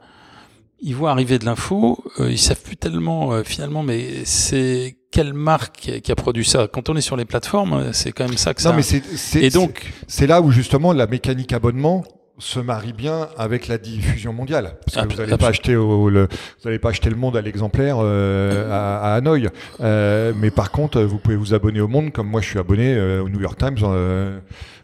[0.80, 5.32] ils voient arriver de l'info, euh, ils savent plus tellement euh, finalement, mais c'est quelle
[5.34, 6.66] marque qui a produit ça.
[6.66, 8.70] Quand on est sur les plateformes, euh, c'est quand même ça que ça.
[8.70, 12.02] Non, mais c'est c'est- Et donc, c'est là où justement la mécanique abonnement
[12.38, 14.74] se marie bien avec la diffusion mondiale.
[14.84, 17.36] Parce que Ab- vous n'allez pas acheter au, le, vous n'allez pas acheter le Monde
[17.36, 19.48] à l'exemplaire euh, à, à Hanoï,
[19.80, 22.94] Euh, mais par contre, vous pouvez vous abonner au Monde comme moi je suis abonné
[22.94, 24.40] euh, au New York Times euh,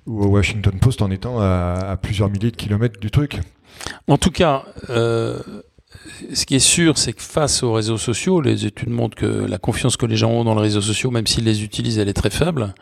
[0.07, 3.41] ou au Washington Post en étant à, à plusieurs milliers de kilomètres du truc.
[4.07, 5.41] En tout cas, euh,
[6.35, 9.59] ce qui est sûr, c'est que face aux réseaux sociaux, les études montrent que la
[9.59, 12.13] confiance que les gens ont dans les réseaux sociaux, même s'ils les utilisent, elle est
[12.15, 12.75] très faible.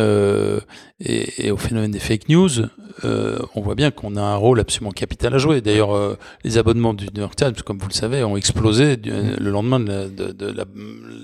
[0.00, 0.60] Euh,
[1.00, 2.50] et, et au phénomène des fake news,
[3.04, 5.60] euh, on voit bien qu'on a un rôle absolument capital à jouer.
[5.62, 9.10] D'ailleurs, euh, les abonnements du New York Times, comme vous le savez, ont explosé du-
[9.10, 10.10] le lendemain de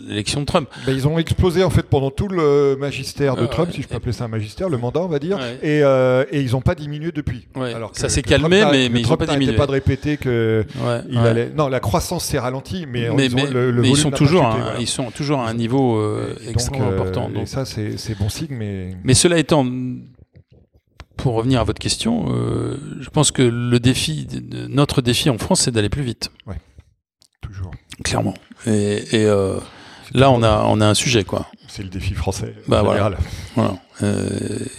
[0.09, 0.68] l'élection de Trump.
[0.87, 3.97] Ben, ils ont explosé en fait pendant tout le magistère de Trump, si je peux
[3.97, 5.59] appeler ça un magistère, le mandat on va dire, Ouais.
[5.62, 5.81] et,
[6.37, 7.47] et ils n'ont pas diminué depuis.
[7.57, 9.57] Ouais, Alors que- ça s'est calmé, Trump mais- mais ils ont Trump pas diminué.
[9.57, 11.29] pas de répéter que Ouais, il ouais.
[11.29, 11.51] allait.
[11.51, 14.03] Non, la croissance s'est ralentie, mais, mais, ils ont- mais- le, le mais ils volume
[14.03, 14.81] sont toujours, chuté, à- voilà.
[14.81, 17.31] ils sont toujours à un niveau euh, Et extrêmement euh, important.
[17.31, 19.67] Et Donc, ça, c'est bon signe, mais Mais cela étant,
[21.17, 24.27] pour revenir à votre question, euh, je pense que le défi,
[24.69, 26.31] notre défi en France, c'est d'aller plus vite,
[27.41, 27.71] toujours.
[28.03, 28.35] clairement.
[28.67, 29.59] Et, euh,
[30.12, 31.47] là, on a, on a un sujet, quoi.
[31.69, 32.55] C'est le défi français.
[32.69, 33.17] Bah, en voilà.
[33.17, 33.19] général.
[33.57, 33.77] Voilà.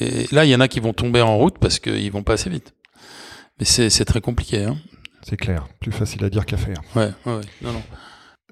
[0.02, 2.34] Et là, il y en a qui vont tomber en route parce qu'ils vont pas
[2.34, 2.74] assez vite.
[3.60, 4.64] Mais c'est c'est très compliqué.
[4.66, 4.78] Hein.
[5.28, 5.68] C'est clair.
[5.80, 6.78] Plus facile à dire qu'à faire.
[6.96, 7.42] Ouais, ouais, ouais.
[7.64, 7.82] Non, non.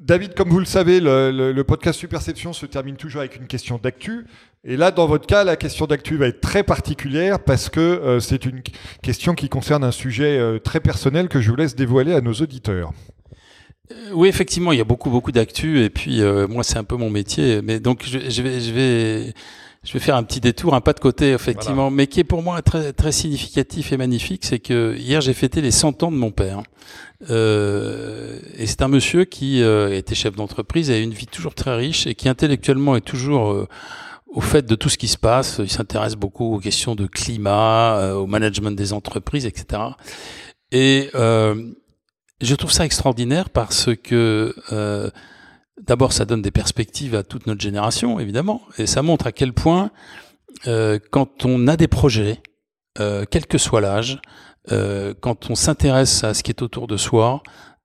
[0.02, 3.46] David, comme vous le savez, le, le- le podcast Superception se termine toujours avec une
[3.46, 4.26] question d'actu.
[4.66, 8.20] Et là, dans votre cas, la question d'actu va être très particulière parce que euh,
[8.20, 8.62] c'est une
[9.04, 12.34] question qui concerne un sujet euh, très personnel que je vous laisse dévoiler à nos
[12.34, 12.92] auditeurs.
[13.92, 15.84] Euh, Oui, effectivement, il y a beaucoup, beaucoup d'actu.
[15.84, 17.62] Et puis, euh, moi, c'est un peu mon métier.
[17.62, 19.34] Mais donc, je, je vais, je vais,
[19.84, 22.42] je vais faire un petit détour, un pas de côté, effectivement, mais qui est pour
[22.42, 24.46] moi très, très significatif et magnifique.
[24.46, 26.64] C'est que hier, j'ai fêté les 100 ans de mon père.
[27.30, 31.76] Euh, et c'est un monsieur qui euh, était chef d'entreprise, a une vie toujours très
[31.76, 33.68] riche et qui intellectuellement est toujours euh,
[34.34, 35.60] au fait de tout ce qui se passe.
[35.60, 39.82] Il s'intéresse beaucoup aux questions de climat, euh, au management des entreprises, etc.
[40.72, 41.72] Et euh,
[42.42, 45.10] je trouve ça extraordinaire parce que euh,
[45.82, 49.54] d'abord ça donne des perspectives à toute notre génération, évidemment, et ça montre à quel
[49.54, 49.92] point
[50.68, 52.42] euh, quand on a des projets,
[53.00, 54.22] euh, quel que soit l'âge,
[54.72, 57.44] euh, quand on s'intéresse à ce qui est autour de soi,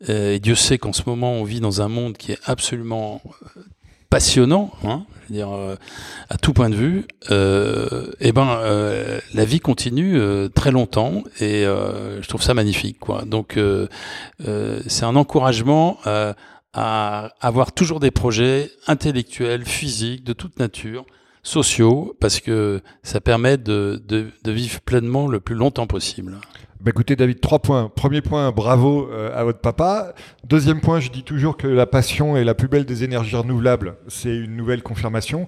[0.08, 3.20] euh, et Dieu sait qu'en ce moment on vit dans un monde qui est absolument
[3.56, 3.62] euh,
[4.10, 5.76] passionnant, hein, je veux dire, euh,
[6.30, 11.24] à tout point de vue, euh, eh ben euh, la vie continue euh, très longtemps
[11.40, 13.24] et je trouve ça magnifique, quoi.
[13.24, 13.58] Donc
[14.38, 15.98] c'est un encouragement
[16.80, 21.04] à avoir toujours des projets intellectuels, physiques, de toute nature,
[21.42, 26.36] sociaux, parce que ça permet de, de, de vivre pleinement le plus longtemps possible.
[26.80, 27.90] Bah écoutez David, trois points.
[27.92, 30.14] Premier point, bravo euh, à votre papa.
[30.44, 33.96] Deuxième point, je dis toujours que la passion est la plus belle des énergies renouvelables.
[34.06, 35.46] C'est une nouvelle confirmation.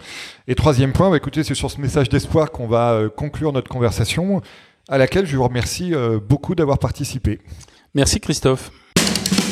[0.48, 3.68] Et troisième point, bah écoutez, c'est sur ce message d'espoir qu'on va euh, conclure notre
[3.68, 4.42] conversation,
[4.88, 7.38] à laquelle je vous remercie euh, beaucoup d'avoir participé.
[7.94, 8.72] Merci Christophe.